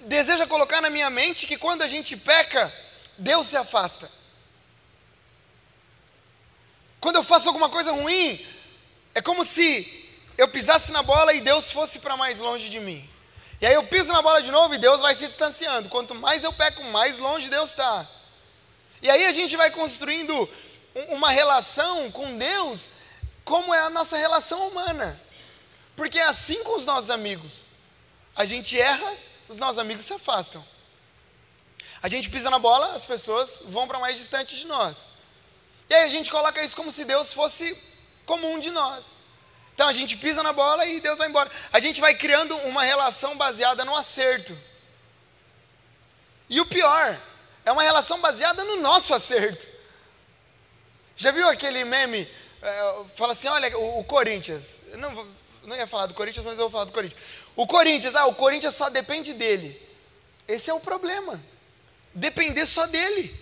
[0.01, 2.71] deseja colocar na minha mente que quando a gente peca,
[3.17, 4.11] Deus se afasta.
[7.01, 8.47] Quando eu faço alguma coisa ruim,
[9.15, 13.10] é como se eu pisasse na bola e Deus fosse para mais longe de mim.
[13.61, 15.89] E aí eu piso na bola de novo e Deus vai se distanciando.
[15.89, 18.07] Quanto mais eu peco, mais longe Deus está.
[19.03, 20.49] E aí a gente vai construindo
[21.09, 22.93] uma relação com Deus
[23.45, 25.21] como é a nossa relação humana.
[25.95, 27.67] Porque é assim com os nossos amigos.
[28.35, 29.13] A gente erra,
[29.49, 30.65] os nossos amigos se afastam.
[32.03, 35.09] A gente pisa na bola, as pessoas vão para mais distante de nós.
[35.91, 37.77] E aí a gente coloca isso como se Deus fosse
[38.25, 39.20] comum de nós.
[39.81, 41.51] Então a gente pisa na bola e Deus vai embora.
[41.73, 44.55] A gente vai criando uma relação baseada no acerto.
[46.51, 47.19] E o pior,
[47.65, 49.67] é uma relação baseada no nosso acerto.
[51.17, 52.29] Já viu aquele meme?
[52.61, 54.83] É, fala assim: olha, o, o Corinthians.
[54.99, 55.27] Não,
[55.63, 57.23] não ia falar do Corinthians, mas eu vou falar do Corinthians.
[57.57, 59.81] O Corinthians, ah, o Corinthians só depende dele.
[60.47, 61.43] Esse é o problema.
[62.15, 63.35] Depender só dele.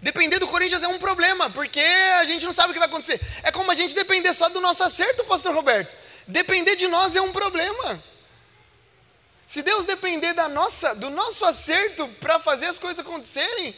[0.00, 1.80] Depender do Corinthians é um problema, porque
[2.24, 3.20] a gente não sabe o que vai acontecer.
[3.42, 5.94] É como a gente depender só do nosso acerto, pastor Roberto.
[6.26, 8.02] Depender de nós é um problema.
[9.46, 13.74] Se Deus depender da nossa, do nosso acerto para fazer as coisas acontecerem,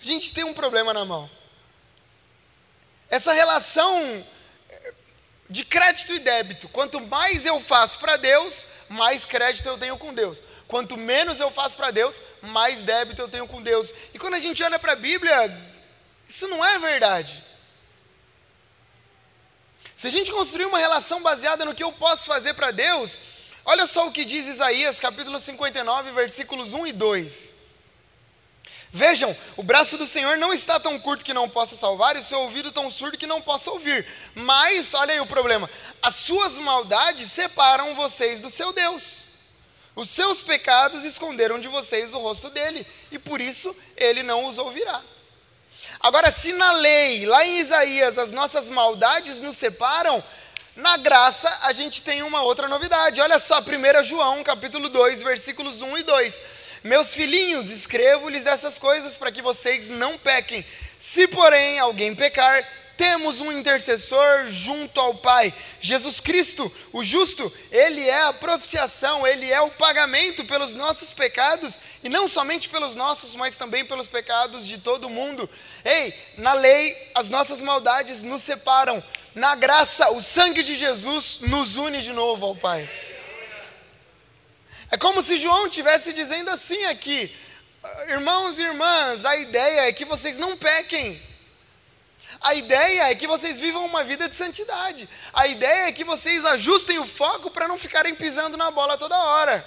[0.00, 1.28] a gente tem um problema na mão.
[3.10, 4.24] Essa relação
[5.50, 10.14] de crédito e débito, quanto mais eu faço para Deus, mais crédito eu tenho com
[10.14, 10.42] Deus.
[10.66, 13.94] Quanto menos eu faço para Deus, mais débito eu tenho com Deus.
[14.14, 15.73] E quando a gente olha para a Bíblia,
[16.26, 17.42] isso não é verdade.
[19.96, 23.18] Se a gente construir uma relação baseada no que eu posso fazer para Deus,
[23.64, 27.54] olha só o que diz Isaías, capítulo 59, versículos 1 e 2.
[28.96, 32.24] Vejam, o braço do Senhor não está tão curto que não possa salvar, e o
[32.24, 34.06] seu ouvido tão surdo que não possa ouvir.
[34.36, 35.68] Mas, olha aí o problema:
[36.00, 39.22] as suas maldades separam vocês do seu Deus.
[39.96, 44.58] Os seus pecados esconderam de vocês o rosto dele, e por isso ele não os
[44.58, 45.02] ouvirá.
[46.04, 50.22] Agora, se na lei, lá em Isaías, as nossas maldades nos separam,
[50.76, 53.22] na graça a gente tem uma outra novidade.
[53.22, 56.40] Olha só, 1 João, capítulo 2, versículos 1 e 2.
[56.84, 60.62] Meus filhinhos, escrevo-lhes essas coisas para que vocês não pequem.
[60.98, 62.62] Se, porém, alguém pecar,
[62.96, 65.52] temos um intercessor junto ao Pai.
[65.80, 71.78] Jesus Cristo, o justo, ele é a propiciação, ele é o pagamento pelos nossos pecados,
[72.02, 75.48] e não somente pelos nossos, mas também pelos pecados de todo mundo.
[75.84, 79.02] Ei, na lei, as nossas maldades nos separam,
[79.34, 82.88] na graça, o sangue de Jesus nos une de novo ao Pai.
[84.90, 87.34] É como se João estivesse dizendo assim aqui:
[88.08, 91.20] irmãos e irmãs, a ideia é que vocês não pequem.
[92.44, 95.08] A ideia é que vocês vivam uma vida de santidade.
[95.32, 99.16] A ideia é que vocês ajustem o foco para não ficarem pisando na bola toda
[99.16, 99.66] hora.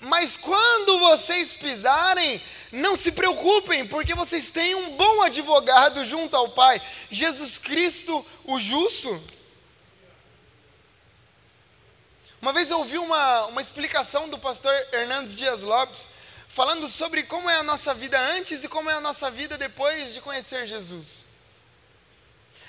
[0.00, 6.48] Mas quando vocês pisarem, não se preocupem, porque vocês têm um bom advogado junto ao
[6.50, 9.22] Pai, Jesus Cristo, o justo.
[12.42, 16.08] Uma vez eu ouvi uma, uma explicação do pastor Hernandes Dias Lopes,
[16.48, 20.14] falando sobre como é a nossa vida antes e como é a nossa vida depois
[20.14, 21.25] de conhecer Jesus.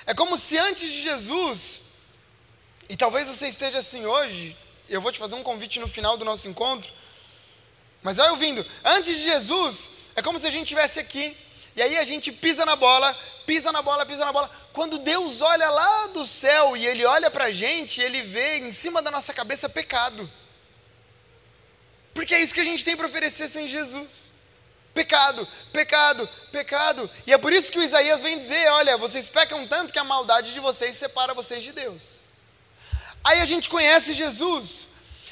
[0.08, 1.82] É como se antes de Jesus,
[2.88, 4.56] e talvez você esteja assim hoje,
[4.88, 6.90] eu vou te fazer um convite no final do nosso encontro,
[8.02, 11.36] mas vai ouvindo, antes de Jesus, é como se a gente estivesse aqui,
[11.76, 13.14] e aí a gente pisa na bola,
[13.46, 14.50] pisa na bola, pisa na bola.
[14.72, 18.72] Quando Deus olha lá do céu e Ele olha para a gente, Ele vê em
[18.72, 20.28] cima da nossa cabeça pecado.
[22.14, 24.32] Porque é isso que a gente tem para oferecer sem Jesus.
[24.98, 27.08] Pecado, pecado, pecado.
[27.28, 30.04] E é por isso que o Isaías vem dizer: olha, vocês pecam tanto que a
[30.04, 32.20] maldade de vocês separa vocês de Deus.
[33.24, 34.88] Aí a gente conhece Jesus.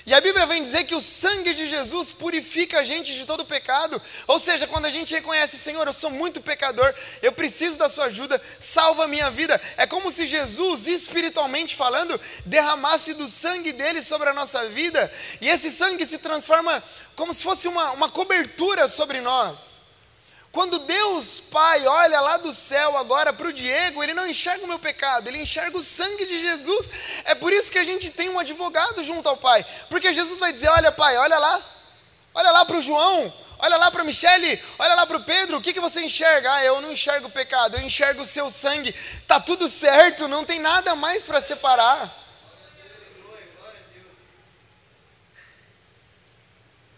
[0.06, 3.44] E a Bíblia vem dizer que o sangue de Jesus purifica a gente de todo
[3.44, 4.00] pecado.
[4.28, 8.06] Ou seja, quando a gente reconhece, Senhor, eu sou muito pecador, eu preciso da sua
[8.06, 9.60] ajuda, salva a minha vida.
[9.78, 15.50] É como se Jesus, espiritualmente falando, derramasse do sangue dele sobre a nossa vida, e
[15.50, 16.84] esse sangue se transforma
[17.16, 19.75] como se fosse uma, uma cobertura sobre nós.
[20.56, 24.68] Quando Deus Pai olha lá do céu agora para o Diego, ele não enxerga o
[24.70, 26.90] meu pecado, ele enxerga o sangue de Jesus.
[27.26, 30.54] É por isso que a gente tem um advogado junto ao Pai, porque Jesus vai
[30.54, 31.62] dizer: Olha, Pai, olha lá,
[32.34, 35.62] olha lá para o João, olha lá para Michele, olha lá para o Pedro, o
[35.62, 36.54] que, que você enxerga?
[36.54, 40.46] Ah, eu não enxergo o pecado, eu enxergo o seu sangue, está tudo certo, não
[40.46, 42.25] tem nada mais para separar.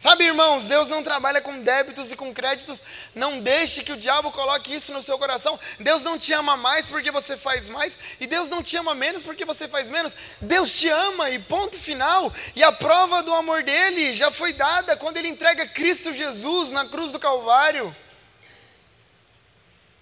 [0.07, 2.81] Sabe, irmãos, Deus não trabalha com débitos e com créditos.
[3.13, 5.59] Não deixe que o diabo coloque isso no seu coração.
[5.81, 9.21] Deus não te ama mais porque você faz mais, e Deus não te ama menos
[9.21, 10.15] porque você faz menos.
[10.39, 12.33] Deus te ama e ponto final.
[12.55, 16.85] E a prova do amor dele já foi dada quando ele entrega Cristo Jesus na
[16.85, 17.93] cruz do Calvário.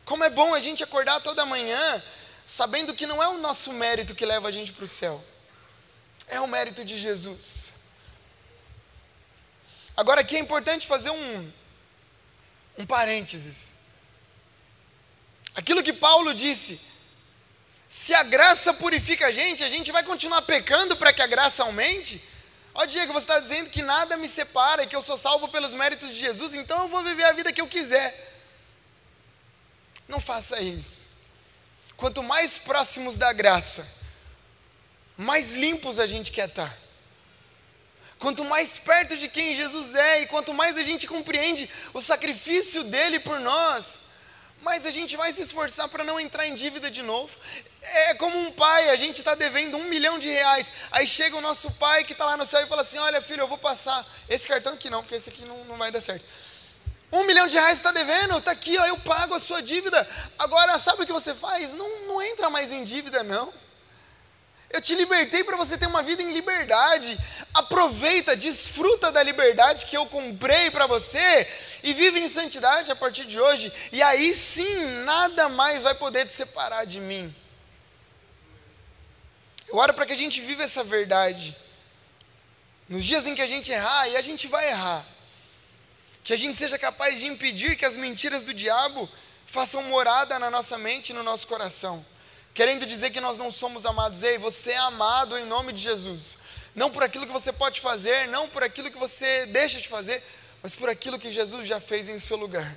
[0.05, 2.03] Como é bom a gente acordar toda manhã
[2.45, 5.19] sabendo que não é o nosso mérito que leva a gente para o céu,
[6.27, 7.74] é o mérito de Jesus.
[9.95, 11.51] Agora aqui é importante fazer um,
[12.77, 13.73] um parênteses.
[15.55, 16.79] Aquilo que Paulo disse,
[17.89, 21.63] se a graça purifica a gente, a gente vai continuar pecando para que a graça
[21.63, 22.21] aumente?
[22.73, 25.73] Ó oh, Diego, você está dizendo que nada me separa, que eu sou salvo pelos
[25.73, 28.33] méritos de Jesus, então eu vou viver a vida que eu quiser.
[30.09, 31.07] Não faça isso.
[31.95, 33.87] Quanto mais próximos da graça,
[35.15, 36.84] mais limpos a gente quer estar.
[38.19, 42.83] Quanto mais perto de quem Jesus é e quanto mais a gente compreende o sacrifício
[42.85, 43.99] dele por nós,
[44.61, 47.37] mais a gente vai se esforçar para não entrar em dívida de novo.
[47.81, 50.67] É como um pai, a gente está devendo um milhão de reais.
[50.91, 53.41] Aí chega o nosso pai que está lá no céu e fala assim: Olha, filho,
[53.41, 54.03] eu vou passar.
[54.27, 56.25] Esse cartão aqui não, porque esse aqui não, não vai dar certo.
[57.11, 60.07] Um milhão de reais está devendo, está aqui, ó, eu pago a sua dívida.
[60.39, 61.71] Agora, sabe o que você faz?
[61.73, 63.53] Não, não entra mais em dívida, não.
[64.75, 67.17] Eu te libertei para você ter uma vida em liberdade.
[67.53, 71.47] Aproveita, desfruta da liberdade que eu comprei para você
[71.81, 73.71] e vive em santidade a partir de hoje.
[73.93, 77.33] E aí sim, nada mais vai poder te separar de mim.
[79.69, 81.55] Eu oro para que a gente viva essa verdade.
[82.89, 85.05] Nos dias em que a gente errar, e a gente vai errar,
[86.21, 89.09] que a gente seja capaz de impedir que as mentiras do diabo
[89.47, 92.05] façam morada na nossa mente e no nosso coração
[92.55, 94.23] querendo dizer que nós não somos amados.
[94.23, 96.37] Ei, você é amado em nome de Jesus.
[96.73, 100.23] Não por aquilo que você pode fazer, não por aquilo que você deixa de fazer,
[100.63, 102.75] mas por aquilo que Jesus já fez em seu lugar.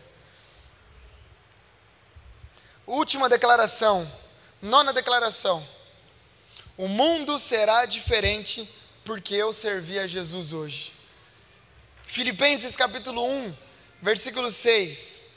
[2.86, 4.10] Última declaração,
[4.60, 5.66] nona declaração.
[6.76, 8.68] O mundo será diferente
[9.04, 10.92] porque eu servi a Jesus hoje.
[12.02, 13.56] Filipenses capítulo 1,
[14.02, 15.27] versículo 6.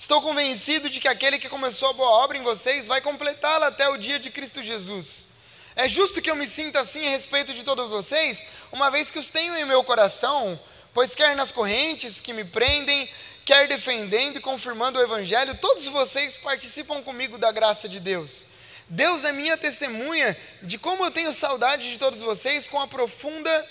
[0.00, 3.86] Estou convencido de que aquele que começou a boa obra em vocês vai completá-la até
[3.90, 5.26] o dia de Cristo Jesus.
[5.76, 8.42] É justo que eu me sinta assim a respeito de todos vocês,
[8.72, 10.58] uma vez que os tenho em meu coração,
[10.94, 13.06] pois quer nas correntes que me prendem,
[13.44, 18.46] quer defendendo e confirmando o Evangelho, todos vocês participam comigo da graça de Deus.
[18.88, 23.68] Deus é minha testemunha de como eu tenho saudade de todos vocês com a profunda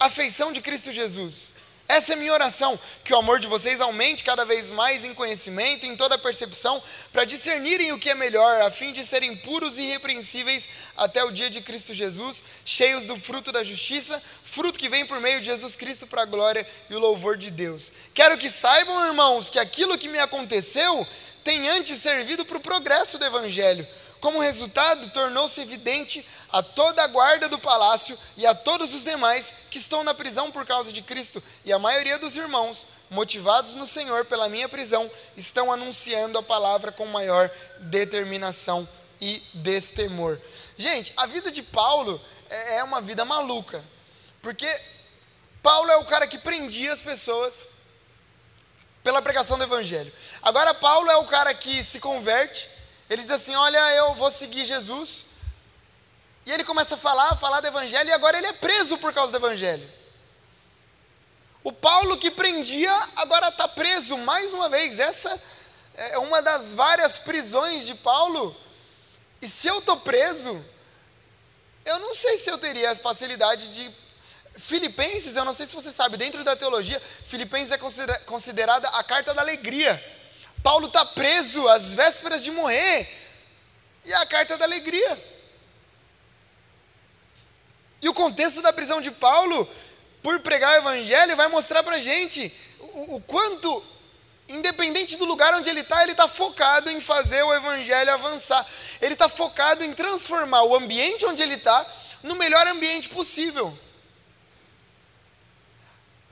[0.00, 1.52] afeição de Cristo Jesus.
[1.86, 5.84] Essa é minha oração, que o amor de vocês aumente cada vez mais em conhecimento,
[5.84, 6.82] em toda percepção,
[7.12, 10.66] para discernirem o que é melhor, a fim de serem puros e irrepreensíveis
[10.96, 15.20] até o dia de Cristo Jesus, cheios do fruto da justiça, fruto que vem por
[15.20, 17.92] meio de Jesus Cristo para a glória e o louvor de Deus.
[18.14, 21.06] Quero que saibam, irmãos, que aquilo que me aconteceu
[21.44, 23.86] tem antes servido para o progresso do Evangelho.
[24.20, 26.24] Como resultado, tornou-se evidente
[26.54, 30.52] a toda a guarda do palácio e a todos os demais que estão na prisão
[30.52, 35.10] por causa de Cristo, e a maioria dos irmãos, motivados no Senhor pela minha prisão,
[35.36, 37.50] estão anunciando a palavra com maior
[37.80, 38.88] determinação
[39.20, 40.38] e destemor.
[40.78, 43.84] Gente, a vida de Paulo é, é uma vida maluca,
[44.40, 44.68] porque
[45.60, 47.66] Paulo é o cara que prendia as pessoas
[49.02, 50.12] pela pregação do evangelho.
[50.40, 52.70] Agora Paulo é o cara que se converte,
[53.10, 55.33] ele diz assim: "Olha, eu vou seguir Jesus".
[56.46, 59.32] E ele começa a falar, falar do evangelho, e agora ele é preso por causa
[59.32, 59.88] do evangelho.
[61.62, 64.98] O Paulo que prendia, agora está preso mais uma vez.
[64.98, 65.42] Essa
[65.94, 68.54] é uma das várias prisões de Paulo.
[69.40, 70.62] E se eu estou preso,
[71.84, 74.04] eu não sei se eu teria a facilidade de.
[74.56, 77.78] Filipenses, eu não sei se você sabe, dentro da teologia, Filipenses é
[78.24, 80.00] considerada a carta da alegria.
[80.62, 83.08] Paulo está preso às vésperas de morrer,
[84.04, 85.33] e é a carta da alegria.
[88.00, 89.68] E o contexto da prisão de Paulo,
[90.22, 93.82] por pregar o evangelho, vai mostrar para a gente o, o quanto,
[94.48, 98.66] independente do lugar onde ele está, ele está focado em fazer o evangelho avançar.
[99.00, 101.86] Ele está focado em transformar o ambiente onde ele está
[102.22, 103.76] no melhor ambiente possível.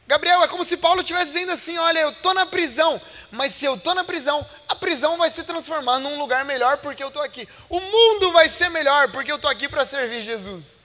[0.07, 3.01] Gabriel, é como se Paulo estivesse dizendo assim: olha, eu estou na prisão,
[3.31, 7.03] mas se eu estou na prisão, a prisão vai se transformar num lugar melhor porque
[7.03, 7.49] eu estou aqui.
[7.69, 10.82] O mundo vai ser melhor porque eu estou aqui para servir Jesus.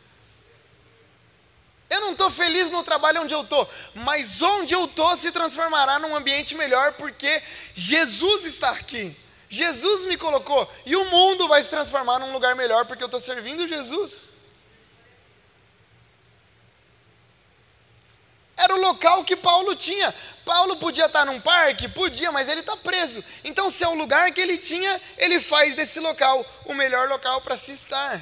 [1.90, 6.00] Eu não estou feliz no trabalho onde eu estou, mas onde eu estou se transformará
[6.00, 7.42] num ambiente melhor, porque
[7.74, 9.16] Jesus está aqui.
[9.50, 13.22] Jesus me colocou, e o mundo vai se transformar num lugar melhor, porque eu estou
[13.22, 14.38] servindo Jesus.
[18.58, 20.14] Era o local que Paulo tinha.
[20.44, 21.88] Paulo podia estar num parque?
[21.90, 23.24] Podia, mas ele está preso.
[23.44, 27.40] Então, se é o lugar que ele tinha, ele faz desse local o melhor local
[27.42, 28.20] para se estar.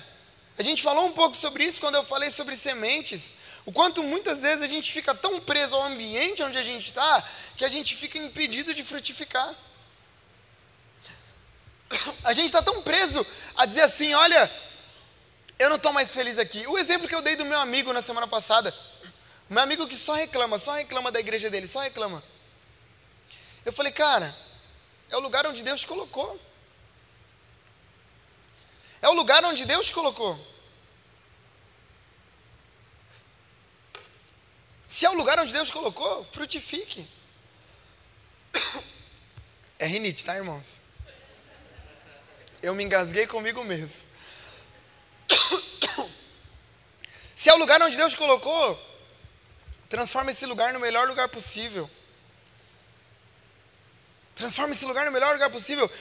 [0.57, 3.44] A gente falou um pouco sobre isso quando eu falei sobre sementes.
[3.65, 7.27] O quanto muitas vezes a gente fica tão preso ao ambiente onde a gente está,
[7.57, 9.53] que a gente fica impedido de frutificar.
[12.23, 14.51] A gente está tão preso a dizer assim: olha,
[15.57, 16.65] eu não estou mais feliz aqui.
[16.67, 18.75] O exemplo que eu dei do meu amigo na semana passada,
[19.49, 22.21] meu amigo que só reclama, só reclama da igreja dele, só reclama.
[23.65, 24.35] Eu falei, cara,
[25.09, 26.39] é o lugar onde Deus te colocou.
[29.01, 30.39] É o lugar onde Deus te colocou.
[34.95, 37.05] Se é o lugar onde Deus colocou, frutifique.
[39.77, 40.79] É rinite, tá, irmãos?
[42.63, 44.07] Eu me engasguei comigo mesmo.
[47.35, 48.79] Se é o lugar onde Deus colocou,
[49.89, 51.89] transforma esse lugar no melhor lugar possível.
[54.33, 55.91] Transforma esse lugar no melhor lugar possível.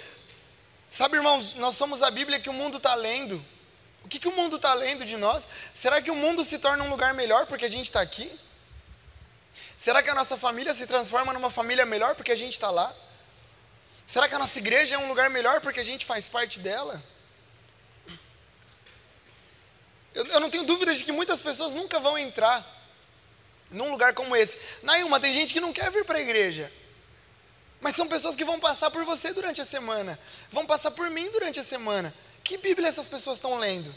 [0.88, 3.45] Sabe, irmãos, nós somos a Bíblia que o mundo está lendo.
[4.05, 5.49] O que, que o mundo está lendo de nós?
[5.74, 8.30] Será que o mundo se torna um lugar melhor porque a gente está aqui?
[9.77, 12.95] Será que a nossa família se transforma numa família melhor porque a gente está lá?
[14.07, 17.03] Será que a nossa igreja é um lugar melhor porque a gente faz parte dela?
[20.14, 22.64] Eu, eu não tenho dúvida de que muitas pessoas nunca vão entrar
[23.70, 24.59] num lugar como esse.
[24.83, 26.70] Nailma, tem gente que não quer vir para a igreja.
[27.81, 30.18] Mas são pessoas que vão passar por você durante a semana.
[30.51, 32.14] Vão passar por mim durante a semana.
[32.43, 33.95] Que Bíblia essas pessoas estão lendo?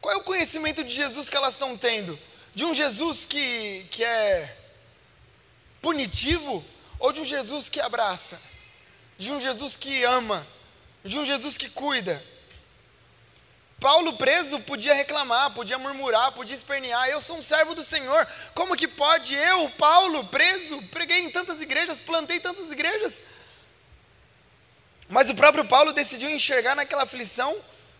[0.00, 2.18] Qual é o conhecimento de Jesus que elas estão tendo?
[2.54, 4.56] De um Jesus que, que é
[5.82, 6.64] punitivo
[6.98, 8.40] ou de um Jesus que abraça?
[9.18, 10.46] De um Jesus que ama?
[11.04, 12.22] De um Jesus que cuida?
[13.80, 17.08] Paulo preso podia reclamar, podia murmurar, podia espernear.
[17.08, 18.26] Eu sou um servo do Senhor.
[18.54, 23.22] Como que pode eu, Paulo, preso, preguei em tantas igrejas, plantei tantas igrejas?
[25.08, 27.54] Mas o próprio Paulo decidiu enxergar naquela aflição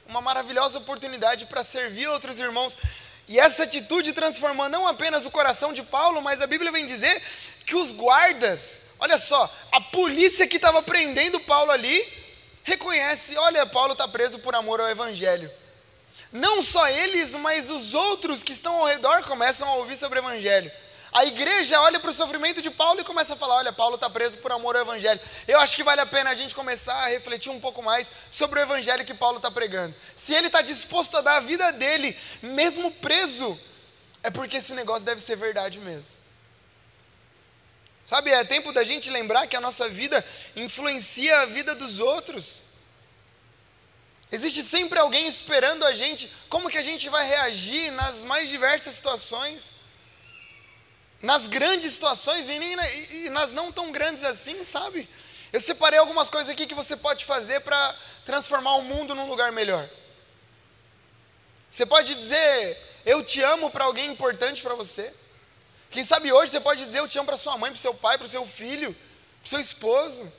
[0.07, 2.79] uma maravilhosa oportunidade para servir outros irmãos.
[3.27, 7.23] E essa atitude transformou não apenas o coração de Paulo, mas a Bíblia vem dizer
[7.65, 12.07] que os guardas, olha só, a polícia que estava prendendo Paulo ali,
[12.63, 15.51] reconhece: olha, Paulo está preso por amor ao Evangelho.
[16.31, 20.23] Não só eles, mas os outros que estão ao redor começam a ouvir sobre o
[20.23, 20.71] Evangelho.
[21.15, 24.11] A igreja olha para o sofrimento de Paulo e começa a falar: olha, Paulo está
[24.11, 25.21] preso por amor ao Evangelho.
[25.47, 28.59] Eu acho que vale a pena a gente começar a refletir um pouco mais sobre
[28.59, 29.95] o Evangelho que Paulo está pregando.
[30.17, 33.57] Se ele está disposto a dar a vida dele, mesmo preso,
[34.25, 36.19] é porque esse negócio deve ser verdade mesmo.
[38.05, 40.23] Sabe, é tempo da gente lembrar que a nossa vida
[40.57, 42.65] influencia a vida dos outros.
[44.33, 48.97] Existe sempre alguém esperando a gente, como que a gente vai reagir nas mais diversas
[48.97, 49.84] situações,
[51.25, 55.09] nas grandes situações e, nem, e, e nas não tão grandes assim, sabe?
[55.51, 57.97] Eu separei algumas coisas aqui que você pode fazer para
[58.27, 59.89] transformar o mundo num lugar melhor.
[61.71, 65.11] Você pode dizer, eu te amo para alguém importante para você.
[65.91, 68.19] Quem sabe hoje você pode dizer, eu te amo para sua mãe, para seu pai,
[68.19, 68.95] para seu filho,
[69.41, 70.31] para seu esposo.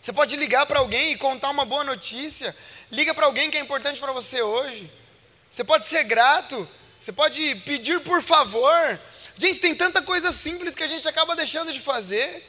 [0.00, 2.54] Você pode ligar para alguém e contar uma boa notícia.
[2.92, 4.88] Liga para alguém que é importante para você hoje.
[5.50, 6.68] Você pode ser grato.
[6.96, 9.00] Você pode pedir por favor.
[9.38, 12.44] Gente, tem tanta coisa simples que a gente acaba deixando de fazer.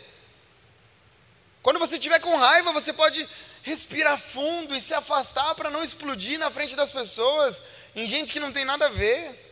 [1.62, 3.30] Quando você estiver com raiva, você pode
[3.62, 7.62] respirar fundo e se afastar para não explodir na frente das pessoas,
[7.96, 9.48] em gente que não tem nada a ver.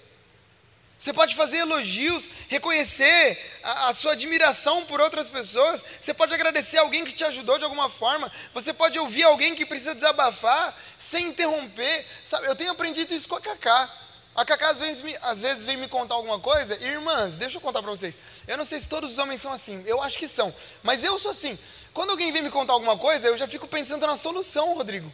[0.98, 5.86] Você pode fazer elogios, reconhecer a, a, sua admiração por outras pessoas.
[6.02, 8.32] Você pode agradecer alguém que te ajudou de alguma forma.
[8.52, 12.04] Você pode ouvir alguém que precisa desabafar sem interromper.
[12.24, 14.07] Sabe, eu tenho aprendido isso com a Cacá.
[14.38, 16.76] A Cacá às vezes, me, às vezes vem me contar alguma coisa.
[16.76, 18.16] Irmãs, deixa eu contar para vocês.
[18.48, 19.84] Eu não sei se todos os homens são assim.
[19.88, 20.54] Eu acho que são.
[20.84, 21.58] Mas eu sou assim.
[21.92, 25.12] Quando alguém vem me contar alguma coisa, eu já fico pensando na solução, Rodrigo.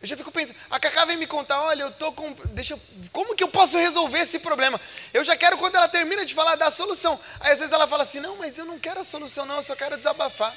[0.00, 2.32] Eu já fico pensando, a Cacá vem me contar, olha, eu tô com.
[2.52, 4.80] Deixa eu, como que eu posso resolver esse problema?
[5.12, 7.18] Eu já quero, quando ela termina de falar, dar a solução.
[7.40, 9.62] Aí às vezes ela fala assim, não, mas eu não quero a solução, não, eu
[9.64, 10.56] só quero desabafar.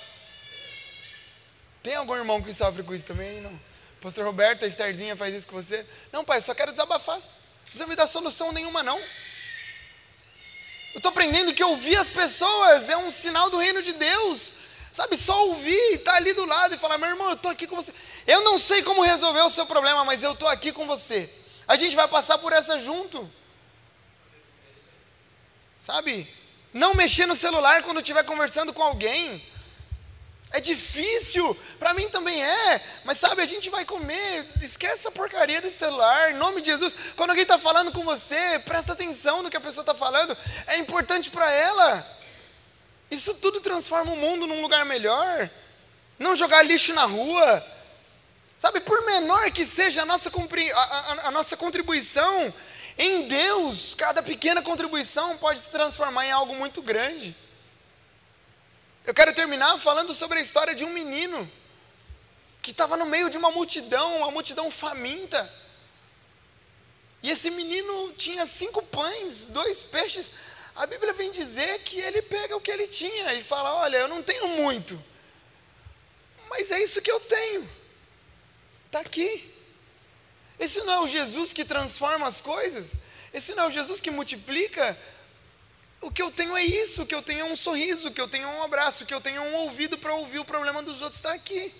[1.81, 3.41] Tem algum irmão que sofre com isso também?
[3.41, 3.59] Não.
[3.99, 5.83] Pastor Roberto, a Estarzinha faz isso com você?
[6.11, 7.19] Não, pai, eu só quero desabafar.
[7.75, 8.99] Não me dar solução nenhuma, não.
[10.93, 14.53] Eu estou aprendendo que ouvir as pessoas é um sinal do reino de Deus.
[14.91, 17.65] Sabe, só ouvir, estar tá ali do lado e falar, meu irmão, eu estou aqui
[17.65, 17.91] com você.
[18.27, 21.27] Eu não sei como resolver o seu problema, mas eu estou aqui com você.
[21.67, 23.27] A gente vai passar por essa junto.
[25.79, 26.31] Sabe?
[26.71, 29.43] Não mexer no celular quando estiver conversando com alguém.
[30.53, 35.59] É difícil, para mim também é, mas sabe, a gente vai comer, esquece essa porcaria
[35.59, 36.95] desse celular, em nome de Jesus.
[37.15, 40.37] Quando alguém está falando com você, presta atenção no que a pessoa está falando,
[40.67, 42.07] é importante para ela.
[43.09, 45.49] Isso tudo transforma o mundo num lugar melhor.
[46.19, 47.67] Não jogar lixo na rua.
[48.59, 52.53] Sabe, por menor que seja a nossa, a, a, a nossa contribuição,
[52.95, 57.35] em Deus, cada pequena contribuição pode se transformar em algo muito grande.
[59.05, 61.51] Eu quero terminar falando sobre a história de um menino
[62.61, 65.53] que estava no meio de uma multidão, uma multidão faminta.
[67.21, 70.31] E esse menino tinha cinco pães, dois peixes.
[70.73, 74.07] A Bíblia vem dizer que ele pega o que ele tinha e fala: Olha, eu
[74.07, 75.01] não tenho muito,
[76.49, 77.69] mas é isso que eu tenho,
[78.85, 79.51] está aqui.
[80.57, 82.93] Esse não é o Jesus que transforma as coisas,
[83.33, 84.97] esse não é o Jesus que multiplica.
[86.03, 88.21] O que eu tenho é isso, o que eu tenho é um sorriso, o que
[88.21, 90.45] eu tenho é um abraço, o que eu tenho é um ouvido para ouvir o
[90.45, 91.73] problema dos outros, está aqui.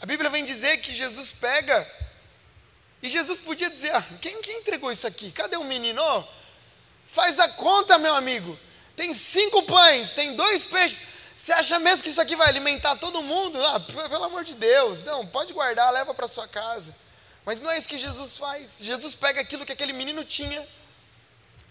[0.00, 1.90] A Bíblia vem dizer que Jesus pega,
[3.02, 5.30] e Jesus podia dizer: ah, quem, quem entregou isso aqui?
[5.30, 6.00] Cadê o menino?
[6.02, 6.40] Oh,
[7.10, 8.56] Faz a conta, meu amigo.
[8.94, 11.02] Tem cinco pães, tem dois peixes.
[11.36, 13.58] Você acha mesmo que isso aqui vai alimentar todo mundo?
[13.66, 15.02] Ah, pelo amor de Deus.
[15.02, 16.94] Não, pode guardar, leva para sua casa.
[17.44, 18.78] Mas não é isso que Jesus faz.
[18.80, 20.64] Jesus pega aquilo que aquele menino tinha,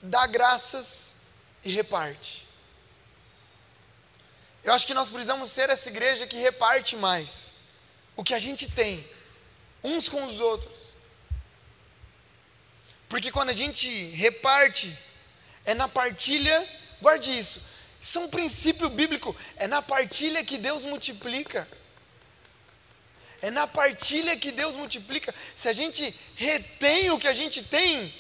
[0.02, 1.16] dá graças
[1.64, 2.48] e reparte.
[4.64, 7.56] Eu acho que nós precisamos ser essa igreja que reparte mais
[8.16, 9.06] o que a gente tem,
[9.84, 10.96] uns com os outros.
[13.08, 14.96] Porque quando a gente reparte,
[15.66, 16.68] é na partilha,
[17.02, 17.62] guarde isso.
[18.02, 19.36] Isso é um princípio bíblico.
[19.56, 21.68] É na partilha que Deus multiplica.
[23.42, 25.34] É na partilha que Deus multiplica.
[25.56, 28.14] Se a gente retém o que a gente tem,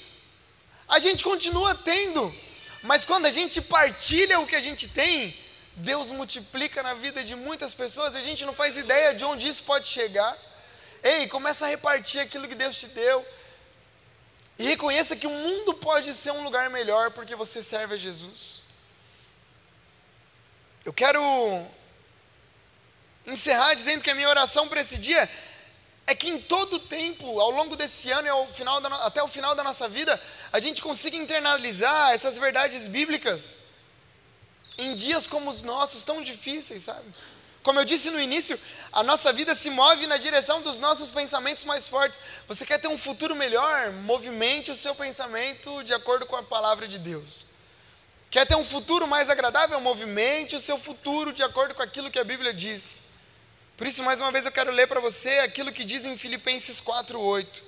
[0.89, 2.35] a gente continua tendo.
[2.81, 5.37] Mas quando a gente partilha o que a gente tem,
[5.75, 8.15] Deus multiplica na vida de muitas pessoas.
[8.15, 10.35] A gente não faz ideia de onde isso pode chegar.
[11.03, 13.25] Ei, começa a repartir aquilo que Deus te deu.
[14.57, 18.63] E reconheça que o mundo pode ser um lugar melhor porque você serve a Jesus.
[20.83, 21.21] Eu quero
[23.27, 25.29] encerrar dizendo que a minha oração para esse dia
[26.09, 29.53] é que em todo tempo, ao longo desse ano e final da, até o final
[29.53, 30.19] da nossa vida,
[30.51, 33.57] a gente consiga internalizar essas verdades bíblicas
[34.79, 37.05] em dias como os nossos, tão difíceis, sabe?
[37.61, 38.59] Como eu disse no início,
[38.91, 42.19] a nossa vida se move na direção dos nossos pensamentos mais fortes.
[42.47, 43.91] Você quer ter um futuro melhor?
[43.91, 47.45] Movimente o seu pensamento de acordo com a palavra de Deus.
[48.31, 49.79] Quer ter um futuro mais agradável?
[49.79, 53.08] Movimente o seu futuro de acordo com aquilo que a Bíblia diz.
[53.79, 56.81] Por isso, mais uma vez, eu quero ler para você aquilo que diz em Filipenses
[56.81, 57.61] 4,8.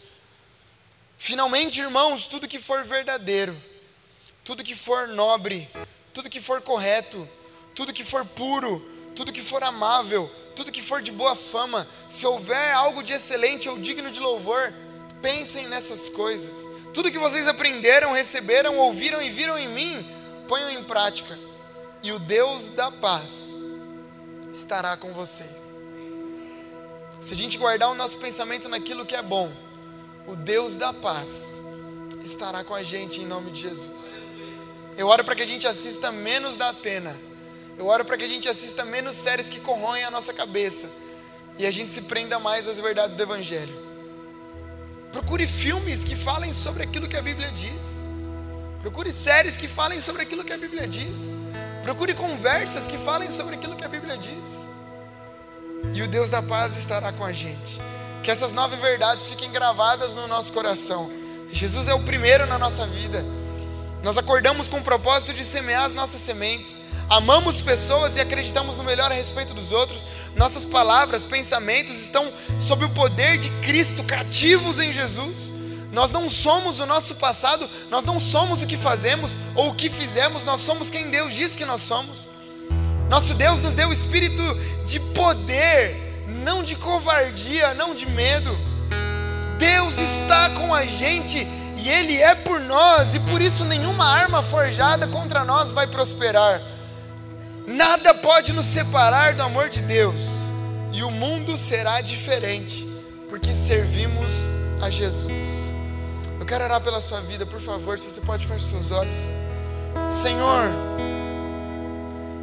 [1.18, 3.56] Finalmente, irmãos, tudo que for verdadeiro,
[4.44, 5.70] tudo que for nobre,
[6.14, 7.26] tudo que for correto,
[7.74, 8.78] tudo que for puro,
[9.16, 13.70] tudo que for amável, tudo que for de boa fama, se houver algo de excelente
[13.70, 14.74] ou digno de louvor,
[15.22, 16.68] pensem nessas coisas.
[16.94, 20.06] Tudo que vocês aprenderam, receberam, ouviram e viram em mim,
[20.46, 21.40] ponham em prática,
[22.04, 23.56] e o Deus da paz
[24.52, 25.81] estará com vocês.
[27.22, 29.52] Se a gente guardar o nosso pensamento naquilo que é bom,
[30.28, 31.62] o Deus da paz
[32.24, 34.20] estará com a gente em nome de Jesus.
[34.98, 37.16] Eu oro para que a gente assista menos da Atena
[37.82, 40.88] eu oro para que a gente assista menos séries que corroem a nossa cabeça
[41.58, 43.74] e a gente se prenda mais às verdades do Evangelho.
[45.12, 48.04] Procure filmes que falem sobre aquilo que a Bíblia diz.
[48.82, 51.36] Procure séries que falem sobre aquilo que a Bíblia diz.
[51.82, 53.81] Procure conversas que falem sobre aquilo que.
[55.94, 57.82] E o Deus da paz estará com a gente.
[58.24, 61.12] Que essas nove verdades fiquem gravadas no nosso coração.
[61.52, 63.26] Jesus é o primeiro na nossa vida.
[64.04, 68.86] Nós acordamos com o propósito de semear as nossas sementes amamos pessoas e acreditamos no
[68.86, 72.26] melhor a respeito dos outros, nossas palavras, pensamentos estão
[72.58, 75.52] sob o poder de Cristo, cativos em Jesus.
[75.92, 79.90] Nós não somos o nosso passado, nós não somos o que fazemos ou o que
[79.90, 82.30] fizemos, nós somos quem Deus diz que nós somos.
[83.12, 84.42] Nosso Deus nos deu o espírito
[84.86, 88.58] de poder, não de covardia, não de medo.
[89.58, 91.46] Deus está com a gente
[91.78, 96.62] e Ele é por nós, e por isso nenhuma arma forjada contra nós vai prosperar.
[97.68, 100.48] Nada pode nos separar do amor de Deus,
[100.94, 102.88] e o mundo será diferente,
[103.30, 104.48] porque servimos
[104.82, 105.74] a Jesus.
[106.40, 109.30] Eu quero orar pela sua vida, por favor, se você pode fechar seus olhos.
[110.10, 110.72] Senhor,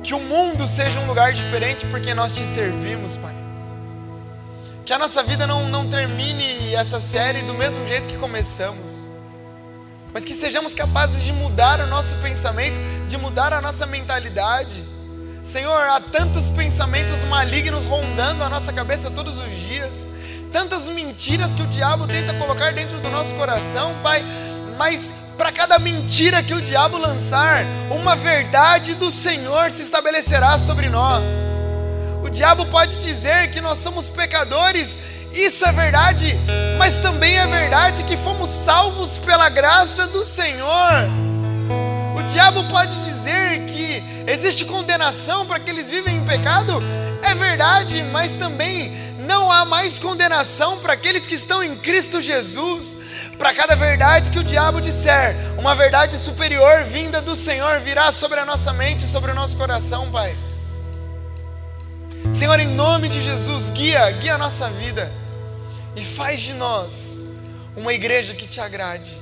[0.09, 3.35] que o mundo seja um lugar diferente porque nós te servimos, Pai.
[4.83, 9.07] Que a nossa vida não, não termine essa série do mesmo jeito que começamos,
[10.11, 14.83] mas que sejamos capazes de mudar o nosso pensamento, de mudar a nossa mentalidade.
[15.43, 20.09] Senhor, há tantos pensamentos malignos rondando a nossa cabeça todos os dias,
[20.51, 24.25] tantas mentiras que o diabo tenta colocar dentro do nosso coração, Pai,
[24.79, 30.89] mas para cada mentira que o diabo lançar, uma verdade do Senhor se estabelecerá sobre
[30.89, 31.23] nós.
[32.25, 34.99] O diabo pode dizer que nós somos pecadores,
[35.33, 36.37] isso é verdade,
[36.77, 41.09] mas também é verdade que fomos salvos pela graça do Senhor.
[42.17, 46.83] O diabo pode dizer que existe condenação para que eles vivem em pecado?
[47.23, 48.93] É verdade, mas também
[49.29, 52.97] não há mais condenação para aqueles que estão em Cristo Jesus.
[53.39, 58.41] Para cada verdade que o diabo disser, uma verdade superior vinda do Senhor virá sobre
[58.41, 60.37] a nossa mente, sobre o nosso coração, Pai.
[62.33, 65.11] Senhor, em nome de Jesus, guia, guia a nossa vida
[65.97, 67.23] e faz de nós
[67.77, 69.17] uma igreja que te agrade.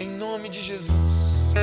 [0.00, 1.54] Em nome de Jesus.